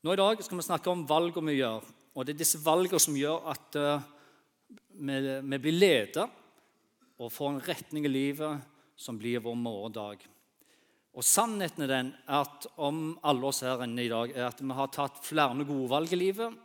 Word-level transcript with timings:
Nå 0.00 0.14
I 0.14 0.16
dag 0.16 0.38
skal 0.40 0.56
vi 0.56 0.64
snakke 0.64 0.88
om 0.88 1.02
valgene 1.04 1.52
vi 1.52 1.58
gjør. 1.58 1.84
Og 2.16 2.24
Det 2.24 2.32
er 2.32 2.40
disse 2.40 2.60
valgene 2.64 3.00
som 3.02 3.16
gjør 3.16 3.48
at 3.52 3.76
uh, 3.76 4.04
vi, 4.96 5.16
vi, 5.20 5.58
blir 5.60 5.76
ledet 5.76 6.24
og 7.20 7.28
får 7.28 7.50
en 7.50 7.64
retning 7.66 8.06
i 8.08 8.12
livet 8.12 8.62
som 8.96 9.18
blir 9.20 9.42
vår 9.44 9.58
morgendag. 9.60 10.24
Og 11.12 11.26
Sannheten 11.26 11.84
er 11.84 11.92
den 11.92 12.14
at 12.32 12.64
om 12.80 13.18
alle 13.28 13.50
oss 13.50 13.60
her 13.66 13.84
inne 13.84 14.06
i 14.06 14.12
dag 14.12 14.32
er 14.32 14.46
at 14.46 14.62
vi 14.62 14.78
har 14.78 14.88
tatt 14.94 15.20
flere 15.26 15.68
gode 15.68 15.90
valg 15.92 16.16
i 16.16 16.20
livet, 16.20 16.56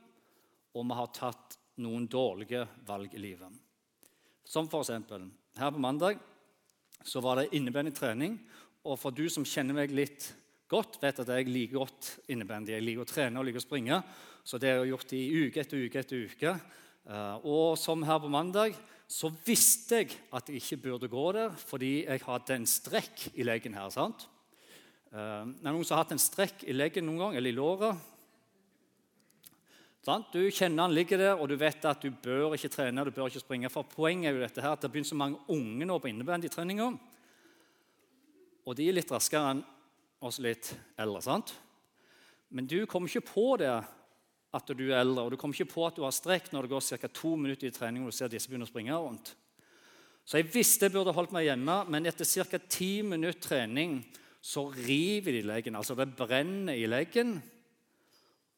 og 0.71 0.87
vi 0.87 0.99
har 1.01 1.11
tatt 1.11 1.57
noen 1.83 2.07
dårlige 2.07 2.63
valg 2.87 3.19
i 3.19 3.23
livet. 3.23 3.51
Som 4.47 4.71
f.eks. 4.71 4.93
her 5.59 5.75
på 5.75 5.83
mandag 5.83 6.23
så 7.03 7.19
var 7.19 7.41
det 7.41 7.51
innebærende 7.51 7.95
trening. 7.95 8.39
Og 8.85 8.95
for 9.01 9.11
du 9.11 9.25
som 9.27 9.43
kjenner 9.43 9.75
meg 9.75 9.91
litt 9.91 10.31
godt, 10.71 10.97
vet 11.01 11.21
at 11.21 11.31
jeg 11.35 11.49
liker 11.49 11.79
godt 11.79 12.11
innebandy. 12.31 12.73
Jeg 12.73 12.85
liker 12.85 13.05
å 13.05 13.09
trene 13.09 13.39
og 13.39 13.47
liker 13.47 13.61
å 13.61 13.65
springe. 13.65 14.01
Så 14.45 14.59
det 14.61 14.71
har 14.71 14.83
jeg 14.83 14.93
gjort 14.93 15.15
i 15.17 15.23
uke 15.45 15.61
etter 15.61 15.85
uke 15.85 16.01
etter 16.01 16.27
uke. 16.29 16.53
Eh, 17.05 17.45
og 17.45 17.77
som 17.81 18.03
her 18.05 18.21
på 18.21 18.31
mandag 18.33 18.77
så 19.05 19.29
visste 19.45 20.01
jeg 20.01 20.15
at 20.33 20.49
jeg 20.49 20.61
ikke 20.63 20.81
burde 20.87 21.09
gå 21.11 21.25
der 21.35 21.51
fordi 21.59 21.91
jeg 22.07 22.23
hadde 22.25 22.55
en 22.57 22.65
strekk 22.69 23.27
i 23.35 23.45
leggen 23.45 23.77
her. 23.77 23.91
sant? 23.93 24.25
Det 25.11 25.21
eh, 25.21 25.45
er 25.45 25.71
noen 25.71 25.85
som 25.85 25.97
har 25.97 26.05
hatt 26.05 26.15
en 26.17 26.21
strekk 26.21 26.65
i 26.65 26.75
leggen 26.75 27.05
noen 27.07 27.21
gang, 27.21 27.39
eller 27.39 27.53
i 27.53 27.57
låret. 27.57 28.11
Du 30.05 30.43
kjenner 30.53 30.85
han 30.85 30.93
ligger 30.93 31.17
der, 31.17 31.39
og 31.39 31.49
du 31.49 31.55
vet 31.57 31.85
at 31.89 32.03
du 32.03 32.11
bør 32.11 32.53
ikke 32.53 32.69
trene 32.69 33.05
du 33.07 33.13
bør 33.13 33.31
ikke 33.31 33.41
springe. 33.41 33.71
For 33.73 33.87
Poenget 33.89 34.29
er 34.29 34.35
jo 34.35 34.43
dette 34.43 34.61
her, 34.61 34.75
at 34.77 34.83
det 34.83 34.91
begynner 34.93 35.09
så 35.09 35.17
mange 35.17 35.39
unge 35.49 35.87
nå 35.89 35.97
på 35.97 36.11
innebandyketreninga. 36.11 36.91
Og 38.65 38.77
de 38.77 38.85
er 38.89 38.97
litt 38.97 39.13
raskere 39.13 39.55
enn 39.55 39.63
oss 40.27 40.41
litt 40.43 40.73
eldre. 40.99 41.21
sant? 41.23 41.53
Men 42.49 42.67
du 42.67 42.85
kommer 42.85 43.09
ikke 43.09 43.33
på 43.33 43.47
det 43.61 43.71
at 44.55 44.71
du 44.71 44.85
er 44.87 45.01
eldre, 45.01 45.25
og 45.25 45.33
du 45.33 45.39
kommer 45.39 45.57
ikke 45.57 45.73
på 45.73 45.87
at 45.87 45.97
du 45.97 46.05
har 46.05 46.13
strekk 46.15 46.51
når 46.53 46.65
det 46.65 46.71
går 46.71 46.85
ca. 47.01 47.09
to 47.11 47.35
minutter 47.35 47.67
i 47.67 47.75
trening 47.75 48.05
og 48.05 48.13
du 48.13 48.17
ser 48.17 48.31
disse 48.31 48.47
begynner 48.47 48.69
å 48.69 48.71
springe 48.71 48.95
rundt. 48.95 49.33
Så 50.25 50.39
jeg 50.39 50.49
visste 50.53 50.87
jeg 50.87 50.95
burde 50.95 51.13
holdt 51.13 51.33
meg 51.35 51.49
hjemme, 51.49 51.81
men 51.91 52.07
etter 52.09 52.25
ca. 52.25 52.59
ti 52.69 53.01
minutter 53.05 53.41
trening 53.41 53.99
så 54.45 54.67
river 54.69 55.35
de 55.35 55.41
leggen. 55.45 55.75
Altså 55.75 55.97
det 55.97 56.07
brenner 56.15 56.77
i 56.77 56.87
leggen. 56.87 57.37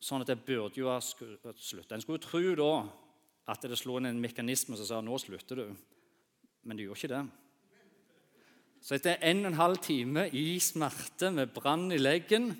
Sånn 0.03 0.21
at 0.21 0.29
det 0.29 0.43
burde 0.45 0.77
jo 0.77 0.91
ha 0.91 0.99
sluttet. 1.01 1.93
En 1.95 2.03
skulle 2.03 2.19
jo 2.19 2.27
tro 2.27 2.55
da 2.59 2.71
at 3.47 3.63
det 3.63 3.79
slo 3.79 3.95
inn 3.97 4.09
en 4.09 4.21
mekanisme 4.21 4.77
som 4.77 4.85
sa 4.87 4.99
nå 5.01 5.17
slutter 5.23 5.63
du. 5.63 5.67
Men 6.67 6.77
det 6.77 6.85
gjorde 6.85 6.99
ikke 6.99 7.13
det. 7.15 7.23
Så 8.87 8.95
etter 8.95 9.17
en 9.19 9.41
og 9.43 9.49
en 9.49 9.59
halv 9.59 9.81
time 9.83 10.29
i 10.31 10.61
smerte 10.63 11.27
med 11.35 11.49
brann 11.51 11.89
i 11.91 11.97
leggen 11.99 12.53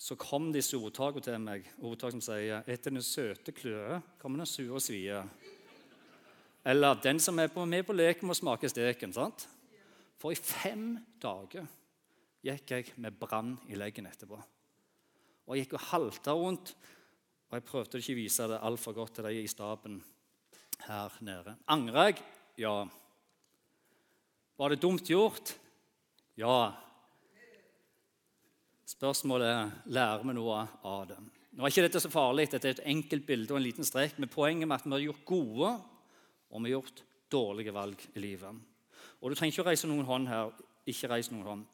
så 0.00 0.16
kom 0.16 0.46
disse 0.54 0.78
ordtakene 0.80 1.26
til 1.26 1.42
meg. 1.42 1.66
Ordtak 1.84 2.14
som 2.14 2.22
sier 2.24 2.62
'Etter 2.64 2.90
den 2.90 3.02
søte 3.02 3.52
kløe 3.52 4.00
kommer 4.18 4.38
den 4.38 4.46
sure 4.46 4.80
svie'. 4.80 5.28
Eller 6.64 6.94
'Den 6.94 7.20
som 7.20 7.38
er 7.38 7.66
med 7.66 7.84
på 7.84 7.92
leken, 7.92 8.26
må 8.26 8.34
smake 8.34 8.68
steken'. 8.68 9.12
sant? 9.12 9.48
For 10.16 10.30
i 10.30 10.34
fem 10.34 10.98
dager 11.22 11.66
gikk 12.42 12.70
jeg 12.70 12.92
med 12.96 13.12
brann 13.12 13.58
i 13.68 13.74
leggen 13.74 14.06
etterpå. 14.06 14.42
Og 15.46 15.56
jeg 15.56 15.66
gikk 15.66 15.74
og 15.74 15.80
halta 15.80 16.32
rundt. 16.32 16.74
Og 17.50 17.52
jeg 17.52 17.64
prøvde 17.64 17.98
ikke 17.98 18.12
å 18.12 18.22
vise 18.22 18.48
det 18.48 18.60
altfor 18.62 18.92
godt 18.92 19.14
til 19.14 19.24
de 19.24 19.42
i 19.42 19.46
staben 19.46 20.02
her 20.80 21.12
nede. 21.20 21.56
Angrer 21.68 22.04
jeg? 22.04 22.22
Ja. 22.58 22.88
Var 24.62 24.70
det 24.70 24.76
dumt 24.78 25.08
gjort? 25.10 25.56
Ja. 26.38 26.70
Spørsmålet 28.86 29.48
er 29.50 29.70
lærer 29.90 30.20
vi 30.22 30.34
noe 30.36 30.58
av 30.86 31.08
det. 31.08 31.16
Nå 31.50 31.64
er 31.64 31.72
ikke 31.72 31.82
dette 31.88 32.02
så 32.04 32.10
farlig, 32.12 32.44
dette 32.52 32.68
er 32.70 32.76
et 32.76 32.90
enkelt 32.92 33.24
bilde 33.26 33.50
og 33.50 33.58
en 33.58 33.64
liten 33.64 33.82
strek, 33.88 34.14
men 34.22 34.30
poenget 34.30 34.68
med 34.70 34.76
at 34.76 34.84
vi 34.86 34.92
har 34.94 35.02
gjort 35.08 35.24
gode 35.26 35.70
og 35.72 36.62
vi 36.62 36.70
har 36.70 36.76
gjort 36.76 37.02
dårlige 37.34 37.74
valg 37.74 38.04
i 38.14 38.22
livet. 38.22 38.60
Og 39.18 39.32
Du 39.32 39.34
trenger 39.34 39.56
ikke 39.56 39.64
å 39.64 39.68
reise 39.72 39.90
noen 39.90 40.06
hånd 40.06 40.30
her. 40.30 40.52
ikke 40.86 41.10
reise 41.10 41.34
noen 41.34 41.48
hånd. 41.48 41.66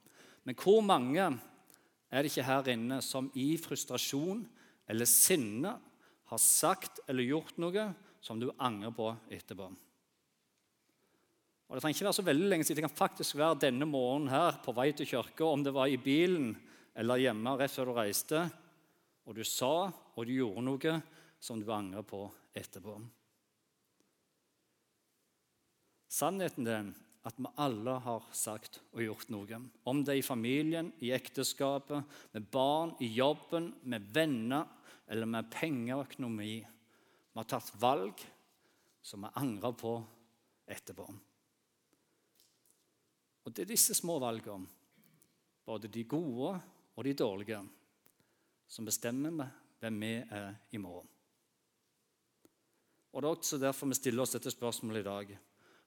Men 0.49 0.57
hvor 0.57 0.81
mange 0.81 1.27
er 2.09 2.23
det 2.23 2.33
ikke 2.33 2.47
her 2.49 2.73
inne 2.73 3.03
som 3.05 3.29
i 3.37 3.59
frustrasjon 3.61 4.41
eller 4.89 5.05
sinne 5.05 5.75
har 6.33 6.41
sagt 6.41 7.05
eller 7.07 7.29
gjort 7.29 7.61
noe 7.61 7.91
som 8.25 8.41
du 8.41 8.49
angrer 8.57 8.97
på 8.97 9.11
etterpå? 9.29 9.69
Og 11.69 11.77
Det 11.77 11.83
trenger 11.83 11.99
ikke 11.99 12.09
være 12.09 12.17
så 12.17 12.25
veldig 12.25 12.49
lenge 12.49 12.65
siden. 12.65 12.81
Det 12.81 12.89
kan 12.89 12.97
faktisk 12.97 13.37
være 13.37 13.61
denne 13.67 13.87
morgenen 13.89 14.33
her 14.33 14.56
på 14.65 14.73
vei 14.73 14.89
til 14.97 15.09
kirka, 15.09 15.45
om 15.45 15.65
det 15.65 15.75
var 15.77 15.91
i 15.93 16.01
bilen 16.01 16.55
eller 16.97 17.21
hjemme 17.21 17.56
rett 17.61 17.75
før 17.75 17.91
du 17.91 17.99
reiste, 17.99 18.41
og 19.29 19.37
du 19.37 19.45
sa 19.45 19.91
og 19.93 20.25
du 20.25 20.33
gjorde 20.33 20.65
noe 20.65 20.95
som 21.39 21.61
du 21.61 21.69
angrer 21.71 22.06
på 22.09 22.25
etterpå. 22.56 22.97
Sannheten 26.09 26.73
er 26.73 26.89
at 27.29 27.37
vi 27.37 27.53
alle 27.61 27.99
har 28.00 28.25
sagt 28.33 28.81
og 28.95 29.05
gjort 29.05 29.29
noe. 29.35 29.61
Om 29.85 30.00
det 30.03 30.15
er 30.15 30.23
i 30.23 30.25
familien, 30.25 30.89
i 31.05 31.12
ekteskapet, 31.12 32.00
med 32.33 32.49
barn, 32.50 32.97
i 33.05 33.12
jobben, 33.12 33.75
med 33.85 34.09
venner 34.17 34.65
eller 35.09 35.29
med 35.29 35.53
penger 35.53 35.99
og 35.99 36.06
økonomi. 36.09 36.55
Vi 36.65 37.43
har 37.43 37.49
tatt 37.53 37.75
valg 37.81 38.25
som 39.05 39.27
vi 39.27 39.37
angrer 39.37 39.77
på 39.77 39.99
etterpå. 40.69 41.11
Og 43.49 43.55
Det 43.57 43.65
er 43.65 43.71
disse 43.71 43.95
små 43.97 44.19
valgene, 44.21 44.69
både 45.65 45.89
de 45.89 46.03
gode 46.05 46.51
og 46.97 47.05
de 47.07 47.15
dårlige, 47.17 47.63
som 48.69 48.85
bestemmer 48.85 49.49
hvem 49.81 50.03
vi 50.03 50.11
er 50.21 50.51
i 50.77 50.81
morgen. 50.83 51.09
Og 53.13 53.23
Det 53.23 53.25
er 53.25 53.33
også 53.39 53.59
derfor 53.63 53.89
vi 53.89 53.97
stiller 53.97 54.23
oss 54.23 54.37
dette 54.37 54.53
spørsmålet 54.53 55.01
i 55.01 55.09
dag. 55.09 55.33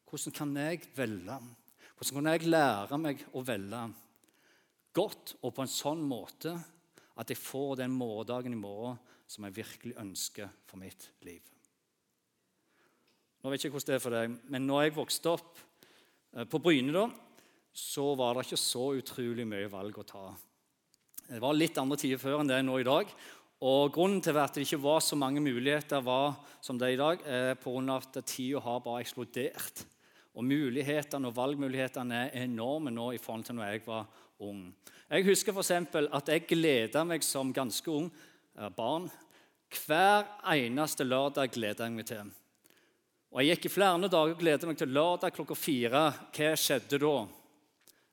Hvordan 0.10 0.34
kan 0.34 0.58
jeg 0.58 0.90
velge? 0.96 1.38
Hvordan 1.94 2.18
kan 2.18 2.32
jeg 2.34 2.50
lære 2.50 2.98
meg 2.98 3.26
å 3.32 3.46
velge 3.46 3.86
godt 4.92 5.38
og 5.44 5.54
på 5.54 5.62
en 5.62 5.70
sånn 5.78 6.02
måte 6.02 6.58
at 7.14 7.30
jeg 7.30 7.38
får 7.38 7.84
den 7.84 7.94
morgendagen 7.94 8.58
i 8.58 8.60
morgen 8.60 8.98
som 9.30 9.46
jeg 9.46 9.62
virkelig 9.62 10.00
ønsker 10.02 10.50
for 10.66 10.82
mitt 10.82 11.12
liv? 11.22 11.46
Nå 13.44 13.54
vet 13.54 13.62
jeg 13.62 13.70
ikke 13.70 13.78
hvordan 13.78 13.94
det 13.94 14.00
er 14.00 14.08
for 14.10 14.18
deg, 14.18 14.40
men 14.50 14.66
når 14.66 14.88
jeg 14.88 14.98
vokste 14.98 15.30
opp 15.30 15.60
eh, 16.34 16.50
på 16.50 16.58
Bryne, 16.58 17.12
så 17.74 18.12
var 18.20 18.36
det 18.36 18.48
ikke 18.48 18.60
så 18.60 18.88
utrolig 19.00 19.46
mye 19.48 19.70
valg 19.72 20.00
å 20.02 20.08
ta. 20.08 20.26
Det 21.32 21.40
var 21.40 21.56
litt 21.56 21.78
andre 21.80 21.98
tider 22.00 22.20
før 22.20 22.42
enn 22.42 22.50
det 22.50 22.58
er 22.60 22.66
nå 22.68 22.80
i 22.82 22.88
dag. 22.88 23.12
Og 23.62 23.94
Grunnen 23.94 24.24
til 24.26 24.38
at 24.42 24.56
det 24.58 24.66
ikke 24.66 24.82
var 24.82 25.04
så 25.06 25.16
mange 25.16 25.42
muligheter 25.44 26.02
var 26.04 26.34
som 26.66 26.80
det 26.82 26.90
er 26.90 26.96
i 26.96 27.02
dag, 27.02 27.22
er 27.26 27.52
av 27.54 27.92
at 27.96 28.18
tida 28.26 28.60
har 28.60 28.82
bare 28.82 29.04
eksplodert. 29.06 29.86
Og 30.36 30.48
mulighetene 30.48 31.28
og 31.30 31.36
valgmulighetene 31.36 32.24
er 32.26 32.44
enorme 32.46 32.92
nå 32.92 33.12
i 33.14 33.20
forhold 33.22 33.46
til 33.46 33.60
når 33.60 33.70
jeg 33.70 33.84
var 33.86 34.08
ung. 34.40 34.74
Jeg 35.12 35.28
husker 35.28 35.54
f.eks. 35.54 35.72
at 36.12 36.32
jeg 36.32 36.48
gleda 36.48 37.04
meg 37.04 37.24
som 37.24 37.52
ganske 37.54 37.92
ung 37.92 38.08
eh, 38.10 38.70
barn. 38.76 39.10
Hver 39.72 40.26
eneste 40.52 41.04
lørdag 41.04 41.52
gleda 41.52 41.86
jeg 41.86 41.96
meg 41.96 42.08
til. 42.08 42.32
Og 43.32 43.44
Jeg 43.44 43.56
gikk 43.56 43.70
i 43.70 43.76
flere 43.76 44.10
dager 44.12 44.34
og 44.34 44.40
gledet 44.40 44.68
meg 44.68 44.80
til 44.80 44.92
lørdag 44.92 45.36
klokka 45.36 45.56
fire. 45.56 46.08
Hva 46.36 46.56
skjedde 46.60 47.00
da? 47.00 47.14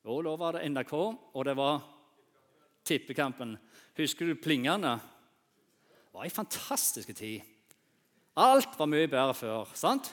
Og 0.07 0.23
da 0.25 0.35
var 0.39 0.57
det 0.57 0.69
NRK, 0.71 0.95
og 0.95 1.45
det 1.45 1.57
var 1.59 1.81
Tippekampen. 2.89 3.57
Husker 3.99 4.31
du 4.31 4.39
plingene? 4.41 4.95
Det 5.89 6.15
var 6.15 6.25
ei 6.25 6.33
fantastisk 6.33 7.11
tid. 7.17 7.43
Alt 8.39 8.79
var 8.79 8.89
mye 8.89 9.11
bedre 9.11 9.35
før. 9.35 9.69
sant? 9.75 10.13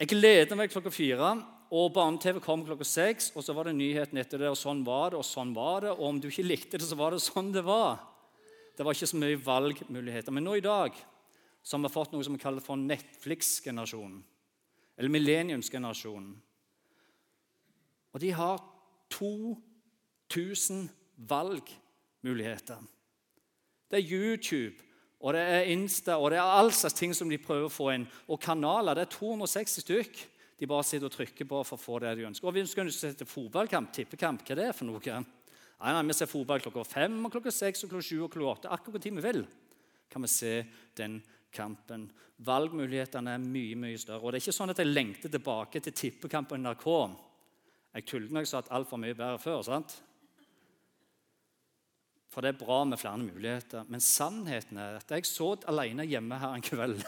Jeg 0.00 0.08
gleder 0.08 0.56
meg 0.56 0.72
klokka 0.72 0.90
fire, 0.92 1.36
og 1.72 1.92
Barne-TV 1.94 2.40
kom 2.40 2.64
klokka 2.66 2.84
seks. 2.84 3.30
Og 3.36 3.44
så 3.44 3.54
var 3.56 3.68
det 3.68 3.76
nyheten 3.76 4.18
etter 4.18 4.40
det, 4.40 4.50
og 4.50 4.58
sånn 4.58 4.84
var 4.86 5.12
det, 5.12 5.20
og 5.20 5.24
sånn 5.26 5.54
var 5.56 5.86
det. 5.86 5.92
Og 5.94 6.04
om 6.08 6.20
du 6.20 6.28
ikke 6.28 6.46
likte 6.46 6.80
det, 6.80 6.88
så 6.88 6.98
var 6.98 7.14
det 7.14 7.22
sånn 7.24 7.52
det 7.54 7.64
var. 7.66 8.00
Det 8.76 8.84
var 8.84 8.96
ikke 8.96 9.08
så 9.12 9.20
mye 9.20 9.40
valgmuligheter. 9.40 10.34
Men 10.34 10.44
nå 10.44 10.58
i 10.58 10.64
dag 10.64 10.96
så 11.62 11.76
har 11.76 11.86
vi 11.86 11.92
fått 11.94 12.12
noe 12.12 12.24
som 12.24 12.36
vi 12.36 12.42
kaller 12.42 12.64
for 12.64 12.78
Netflix-generasjonen. 12.80 14.20
Eller 14.96 15.12
millenniumsgenerasjonen. 15.12 16.34
Og 18.16 18.20
de 18.22 18.30
har 18.32 18.62
2000 19.12 20.86
valgmuligheter. 21.28 22.80
Det 23.90 23.98
er 24.00 24.12
YouTube, 24.12 24.80
og 25.20 25.34
det 25.36 25.42
er 25.42 25.68
Insta 25.72 26.16
og 26.16 26.30
det 26.32 26.38
er 26.40 26.48
all 26.56 26.72
slags 26.72 26.96
ting 26.96 27.12
som 27.14 27.28
de 27.28 27.38
prøver 27.38 27.68
å 27.68 27.72
få 27.72 27.90
inn. 27.92 28.06
Og 28.32 28.40
kanaler. 28.40 28.96
Det 28.96 29.04
er 29.04 29.12
260 29.18 29.84
stykk 29.84 30.24
de 30.56 30.68
bare 30.68 30.84
sitter 30.88 31.10
og 31.10 31.12
trykker 31.12 31.48
på 31.48 31.60
for 31.68 31.76
å 31.76 31.82
få 31.82 32.00
det 32.00 32.14
de 32.16 32.24
ønsker. 32.30 32.48
Og 32.48 32.56
Vi 32.56 32.64
ønsker 32.64 32.88
å 32.88 32.94
sette 32.94 33.28
fotballkamp, 33.28 33.92
tippekamp. 33.92 34.40
Hva 34.40 34.56
er 34.56 34.62
det 34.62 34.72
for 34.78 34.88
noe? 34.88 35.00
Nei, 35.04 35.92
nei, 35.92 36.02
Vi 36.08 36.16
ser 36.16 36.32
fotball 36.32 36.64
klokka 36.64 36.84
fem, 36.88 37.20
og 37.20 37.32
klokka 37.32 37.52
seks, 37.52 37.84
og 37.84 37.90
klokka 37.90 38.08
sju 38.08 38.22
og 38.24 38.32
klokka 38.32 38.52
åtte. 38.54 38.72
Akkurat 38.72 39.04
når 39.04 39.20
vi 39.20 39.26
vil 39.28 39.46
kan 40.08 40.22
vi 40.22 40.28
se 40.28 40.64
den 40.96 41.20
kampen. 41.52 42.08
Valgmulighetene 42.40 43.34
er 43.34 43.44
mye 43.44 43.76
mye 43.76 43.98
større. 43.98 44.22
Og 44.22 44.32
det 44.32 44.40
er 44.40 44.46
ikke 44.46 44.56
sånn 44.56 44.72
at 44.72 44.80
jeg 44.80 44.92
lengter 44.92 45.28
tilbake 45.32 45.80
til 45.80 45.92
tippekamp 45.92 46.48
på 46.48 46.56
NRK. 46.56 46.88
Jeg 47.96 48.04
tullet 48.10 48.32
når 48.32 48.44
jeg 48.44 48.52
sa 48.52 48.60
at 48.60 48.72
alt 48.76 48.90
var 48.92 49.00
mye 49.00 49.16
bedre 49.16 49.40
før. 49.40 49.62
sant? 49.64 49.94
For 52.32 52.44
det 52.44 52.52
er 52.52 52.58
bra 52.60 52.82
med 52.84 53.00
flere 53.00 53.22
muligheter. 53.22 53.86
Men 53.88 54.02
sannheten 54.04 54.76
er 54.76 54.98
at 54.98 55.12
jeg 55.14 55.24
så 55.24 55.54
alene 55.72 56.04
hjemme 56.04 56.36
her 56.36 56.56
en 56.56 56.64
kveld. 56.64 57.00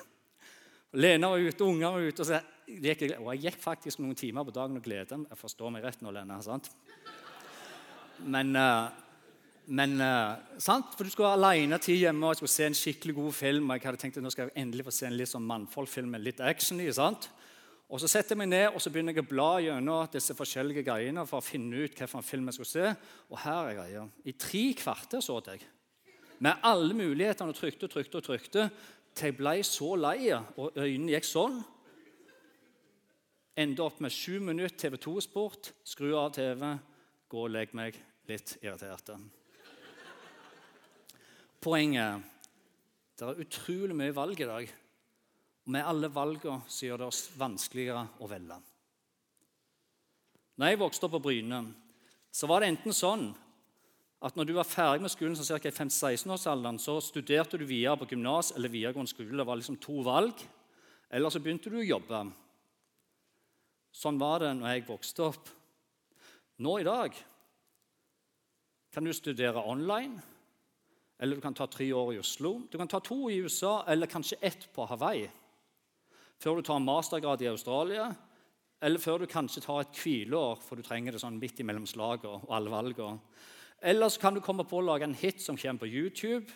Lena 1.02 1.28
var 1.28 1.44
ute, 1.44 1.66
unger 1.66 1.92
var 1.92 2.06
ute, 2.06 2.24
og, 2.24 2.30
så 2.30 2.38
gikk 2.64 3.02
jeg, 3.04 3.18
og 3.20 3.34
jeg 3.34 3.42
gikk 3.42 3.58
faktisk 3.60 4.00
noen 4.00 4.16
timer 4.16 4.46
på 4.48 4.54
dagen 4.56 4.80
og 4.80 4.86
gledet 4.86 5.18
meg. 5.20 5.28
Jeg 5.34 5.40
forstår 5.42 5.74
meg 5.74 5.84
rett 5.84 6.00
nå, 6.00 6.14
Lena. 6.16 6.40
sant? 6.40 6.70
Men, 8.24 8.54
eh, 8.56 8.88
men 9.68 10.00
eh, 10.00 10.56
sant? 10.64 10.96
For 10.96 11.04
du 11.04 11.12
skulle 11.12 11.28
være 11.28 11.42
alene 11.42 11.76
tid 11.84 12.00
hjemme 12.06 12.24
og 12.24 12.32
jeg 12.32 12.40
skulle 12.40 12.54
se 12.54 12.70
en 12.70 12.78
skikkelig 12.80 13.18
god 13.20 13.36
film. 13.36 13.68
og 13.68 13.76
jeg 13.76 13.90
hadde 13.90 14.00
tenkt 14.00 14.16
at 14.16 14.24
nå 14.24 14.32
skal 14.32 14.48
jeg 14.48 14.62
endelig 14.64 14.88
få 14.88 14.96
se 14.96 15.10
en 15.10 15.18
litt 15.20 15.34
sånn 15.34 15.44
mannfolkfilm 15.52 16.16
med 16.16 16.24
litt 16.24 16.40
action 16.40 16.80
i. 16.80 16.88
sant? 16.96 17.28
Og 17.88 18.00
Så 18.00 18.08
setter 18.08 18.34
jeg 18.34 18.42
meg 18.42 18.50
ned 18.50 18.66
og 18.68 18.82
så 18.84 18.90
begynner 18.92 19.16
jeg 19.16 19.24
å 19.24 19.30
bla 19.30 19.48
gjennom 19.64 20.10
disse 20.12 20.34
forskjellige 20.36 20.84
greiene 20.84 21.24
for 21.26 21.40
å 21.40 21.44
finne 21.44 21.86
ut 21.86 21.94
hvilken 21.96 22.24
film 22.26 22.50
jeg 22.50 22.58
skulle 22.58 22.74
se. 22.74 22.90
Og 23.32 23.40
her 23.40 23.70
er 23.70 23.78
greia. 23.78 24.02
I 24.28 24.34
tre 24.36 24.64
kvarter 24.76 25.24
så 25.24 25.38
jeg. 25.46 25.64
Med 26.44 26.60
alle 26.68 26.94
mulighetene 26.94 27.54
og 27.54 27.56
trykte 27.56 27.88
og 27.88 27.94
trykte 27.94 28.20
og 28.20 28.26
trykte 28.26 28.68
til 29.16 29.32
jeg 29.32 29.38
ble 29.38 29.54
så 29.66 29.94
lei, 29.98 30.28
og 30.30 30.76
øynene 30.78 31.16
gikk 31.16 31.26
sånn. 31.26 31.56
Endte 33.58 33.82
opp 33.82 33.98
med 34.04 34.14
sju 34.14 34.38
minutter 34.44 34.76
TV 34.78 34.98
2-sport, 35.02 35.72
skru 35.82 36.12
av 36.14 36.30
TV, 36.36 36.62
gå 37.26 37.40
og 37.42 37.50
legge 37.50 37.74
meg 37.74 37.96
litt 38.28 38.54
irritert. 38.60 39.10
Poenget 41.58 42.36
det 43.18 43.26
er 43.26 43.40
utrolig 43.42 43.96
mye 43.98 44.14
valg 44.14 44.38
i 44.38 44.46
dag. 44.46 44.68
Og 45.68 45.72
med 45.74 45.84
alle 45.84 46.08
valgene 46.08 46.64
så 46.64 46.86
gjør 46.86 47.02
det 47.02 47.06
oss 47.10 47.26
vanskeligere 47.36 48.06
å 48.24 48.26
velge. 48.30 48.56
Når 50.56 50.70
jeg 50.70 50.78
vokste 50.80 51.04
opp 51.04 51.12
på 51.18 51.26
Bryne, 51.26 51.58
så 52.32 52.46
var 52.48 52.62
det 52.64 52.70
enten 52.72 52.94
sånn 52.96 53.26
at 54.24 54.38
når 54.38 54.46
du 54.48 54.52
var 54.56 54.64
ferdig 54.64 55.02
med 55.04 55.12
skolen, 55.12 55.34
så 55.36 55.44
ca. 55.44 55.68
i 55.68 55.74
15-16-årsalderen, 55.74 56.78
så 56.80 56.94
studerte 57.04 57.60
du 57.60 57.66
videre 57.68 57.98
på 58.00 58.08
gymnas 58.08 58.54
eller 58.56 58.72
videregående 58.72 59.12
skole. 59.12 59.36
Det 59.36 59.44
var 59.44 59.60
liksom 59.60 59.76
to 59.84 60.00
valg. 60.06 60.40
Eller 61.12 61.34
så 61.34 61.42
begynte 61.44 61.68
du 61.68 61.76
å 61.82 61.84
jobbe. 61.84 62.20
Sånn 63.92 64.20
var 64.22 64.40
det 64.40 64.54
når 64.56 64.72
jeg 64.72 64.86
vokste 64.86 65.26
opp. 65.26 65.50
Nå 66.64 66.78
i 66.80 66.86
dag 66.88 67.18
kan 68.96 69.04
du 69.04 69.12
studere 69.12 69.66
online, 69.68 70.16
eller 71.20 71.36
du 71.36 71.44
kan 71.44 71.52
ta 71.60 71.68
tre 71.68 71.90
år 71.92 72.14
i 72.16 72.22
Oslo. 72.24 72.54
Du 72.72 72.78
kan 72.80 72.88
ta 72.88 73.02
to 73.04 73.28
i 73.28 73.36
USA, 73.44 73.82
eller 73.84 74.08
kanskje 74.08 74.40
ett 74.40 74.64
på 74.72 74.88
Hawaii 74.88 75.28
før 76.38 76.58
du 76.58 76.66
tar 76.66 76.78
en 76.78 76.86
mastergrad 76.86 77.42
i 77.42 77.50
Australia, 77.50 78.08
eller 78.82 79.02
før 79.02 79.22
du 79.22 79.30
kanskje 79.30 79.62
tar 79.64 79.82
et 79.82 80.00
hvileår, 80.02 80.60
for 80.62 80.78
du 80.78 80.86
trenger 80.86 81.14
det 81.14 81.22
sånn 81.22 81.40
midt 81.40 81.58
imellom 81.62 81.86
slagene 81.88 82.44
og 82.44 82.54
alle 82.54 82.70
valgene. 82.70 83.18
Eller 83.82 84.10
så 84.10 84.22
kan 84.22 84.34
du 84.34 84.42
komme 84.42 84.66
på 84.66 84.78
å 84.78 84.86
lage 84.86 85.06
en 85.06 85.18
hit 85.18 85.42
som 85.42 85.58
kommer 85.58 85.82
på 85.82 85.90
YouTube. 85.90 86.46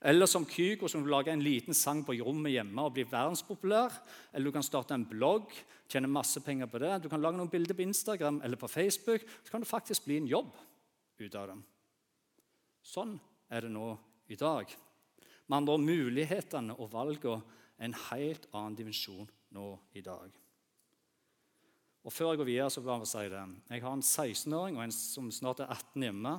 Eller 0.00 0.30
som 0.30 0.46
Kygo, 0.46 0.86
som 0.86 1.02
du 1.02 1.10
lager 1.10 1.32
en 1.32 1.42
liten 1.42 1.74
sang 1.74 2.04
på 2.06 2.14
rommet 2.20 2.54
hjemme 2.54 2.84
og 2.86 2.94
blir 2.94 3.08
verdenspopulær. 3.10 3.94
Eller 4.30 4.46
du 4.46 4.54
kan 4.54 4.66
starte 4.66 4.94
en 4.94 5.06
blogg, 5.06 5.50
tjene 5.90 6.10
masse 6.10 6.38
penger 6.44 6.70
på 6.70 6.78
det. 6.82 6.92
Du 7.02 7.08
kan 7.10 7.22
lage 7.22 7.38
noen 7.38 7.50
bilder 7.50 7.74
på 7.74 7.82
Instagram 7.82 8.38
eller 8.46 8.60
på 8.60 8.70
Facebook. 8.70 9.26
Så 9.42 9.50
kan 9.50 9.64
det 9.64 9.70
faktisk 9.70 10.06
bli 10.06 10.20
en 10.20 10.30
jobb 10.30 10.52
ut 11.18 11.34
av 11.34 11.50
det. 11.50 11.58
Sånn 12.86 13.16
er 13.50 13.66
det 13.66 13.72
nå 13.74 13.90
i 14.30 14.38
dag. 14.38 14.70
Med 15.48 15.56
andre 15.58 15.78
mulighetene 15.82 16.78
og 16.78 16.92
valgene 16.94 17.42
en 17.78 17.94
helt 18.08 18.48
annen 18.52 18.76
dimensjon 18.78 19.28
nå 19.54 19.68
i 19.96 20.02
dag. 20.04 20.32
Og 22.08 22.12
Før 22.12 22.32
jeg 22.32 22.40
går 22.40 22.48
videre, 22.48 22.70
så 22.70 22.80
bare 22.80 23.06
si 23.06 23.24
det. 23.28 23.44
Jeg 23.68 23.82
har 23.82 23.92
en 23.92 24.02
16-åring 24.02 24.78
og 24.78 24.84
en 24.84 24.94
som 24.94 25.30
snart 25.34 25.60
er 25.60 25.72
18 25.74 26.06
hjemme. 26.06 26.34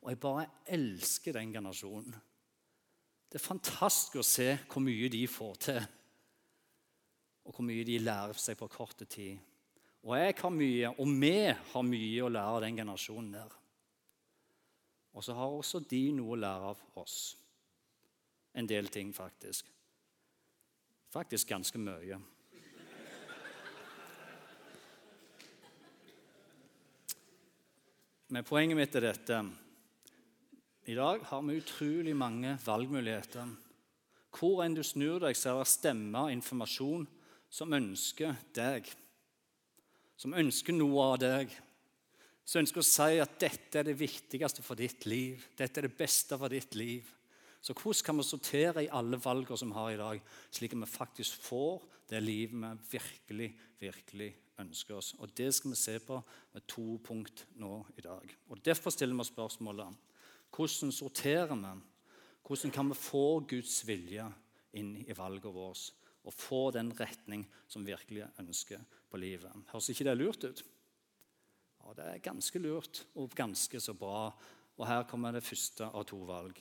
Og 0.00 0.10
jeg 0.10 0.20
bare 0.20 0.46
elsker 0.66 1.36
den 1.36 1.52
generasjonen. 1.52 2.14
Det 3.30 3.38
er 3.38 3.44
fantastisk 3.44 4.16
å 4.18 4.26
se 4.26 4.48
hvor 4.70 4.82
mye 4.82 5.10
de 5.12 5.20
får 5.30 5.58
til, 5.62 5.84
og 7.46 7.54
hvor 7.54 7.66
mye 7.68 7.84
de 7.86 8.00
lærer 8.02 8.38
seg 8.40 8.56
på 8.58 8.66
kort 8.72 9.04
tid. 9.06 9.38
Og 10.02 10.16
jeg 10.16 10.34
har 10.40 10.54
mye, 10.54 10.90
og 10.96 11.12
vi 11.20 11.34
har 11.52 11.84
mye 11.86 12.24
å 12.24 12.32
lære 12.32 12.54
av 12.56 12.62
den 12.64 12.80
generasjonen 12.80 13.34
der. 13.36 13.52
Og 15.12 15.26
så 15.26 15.36
har 15.36 15.52
også 15.52 15.82
de 15.90 16.00
noe 16.16 16.34
å 16.34 16.40
lære 16.40 16.72
av 16.72 16.82
oss. 17.02 17.18
En 18.56 18.66
del 18.66 18.88
ting, 18.90 19.12
faktisk. 19.14 19.68
Faktisk 21.10 21.48
ganske 21.50 21.78
mye. 21.82 22.20
Men 28.30 28.46
poenget 28.46 28.78
mitt 28.78 28.94
er 28.94 29.08
dette. 29.08 29.40
I 30.86 30.94
dag 30.94 31.24
har 31.26 31.42
vi 31.42 31.58
utrolig 31.58 32.14
mange 32.14 32.54
valgmuligheter. 32.62 33.50
Hvor 34.30 34.62
enn 34.62 34.76
du 34.78 34.84
snur 34.86 35.18
deg, 35.24 35.34
så 35.34 35.56
er 35.58 35.66
stemmer 35.66 36.28
og 36.28 36.36
informasjon 36.36 37.08
som 37.50 37.74
ønsker 37.74 38.38
deg. 38.54 38.86
Som 40.14 40.36
ønsker 40.38 40.78
noe 40.78 41.08
av 41.08 41.18
deg. 41.24 41.50
Som 42.46 42.62
ønsker 42.62 42.84
å 42.84 42.86
si 42.86 43.18
at 43.18 43.34
dette 43.42 43.82
er 43.82 43.90
det 43.90 43.98
viktigste 43.98 44.62
for 44.62 44.78
ditt 44.78 45.10
liv. 45.10 45.42
Dette 45.58 45.82
er 45.82 45.90
det 45.90 45.98
beste 45.98 46.38
for 46.38 46.54
ditt 46.54 46.78
liv. 46.78 47.10
Så 47.60 47.74
hvordan 47.76 48.04
kan 48.04 48.16
vi 48.16 48.24
sortere 48.24 48.84
i 48.84 48.92
alle 48.92 49.18
valgene 49.20 49.58
som 49.58 49.68
vi 49.68 49.76
har 49.76 49.90
i 49.92 50.00
dag, 50.00 50.20
slik 50.50 50.72
at 50.72 50.80
vi 50.80 50.88
faktisk 50.88 51.42
får 51.44 51.82
det 52.08 52.22
livet 52.22 52.56
vi 52.56 52.96
virkelig, 52.96 53.50
virkelig 53.80 54.30
ønsker 54.58 54.96
oss? 54.96 55.14
Og 55.18 55.28
Det 55.36 55.52
skal 55.54 55.70
vi 55.70 55.76
se 55.76 55.98
på 55.98 56.22
med 56.54 56.66
to 56.66 56.98
punkt 57.04 57.46
nå 57.56 57.86
i 57.96 58.00
dag. 58.00 58.36
Og 58.48 58.64
Derfor 58.64 58.90
stiller 58.90 59.16
vi 59.16 59.24
spørsmålet 59.24 59.96
hvordan 60.50 60.92
sorterer 60.92 61.54
vi? 61.54 61.80
Hvordan 62.46 62.70
kan 62.70 62.88
vi 62.88 62.94
få 62.94 63.40
Guds 63.46 63.86
vilje 63.86 64.24
inn 64.72 64.96
i 64.96 65.16
valget 65.16 65.54
vårt 65.54 65.92
og 66.24 66.34
få 66.34 66.70
den 66.70 66.92
retning 66.98 67.46
som 67.68 67.84
vi 67.84 67.92
virkelig 67.92 68.26
ønsker 68.38 68.80
på 69.10 69.16
livet? 69.16 69.52
Høres 69.70 69.88
ikke 69.88 70.04
det 70.04 70.16
lurt 70.16 70.44
ut? 70.44 70.64
Ja, 71.80 71.92
Det 71.92 72.04
er 72.08 72.18
ganske 72.18 72.58
lurt 72.58 73.06
og 73.14 73.30
ganske 73.30 73.80
så 73.80 73.92
bra. 73.92 74.32
Og 74.78 74.86
Her 74.86 75.04
kommer 75.04 75.32
det 75.32 75.44
første 75.44 75.84
av 75.84 76.04
to 76.04 76.16
valg. 76.24 76.56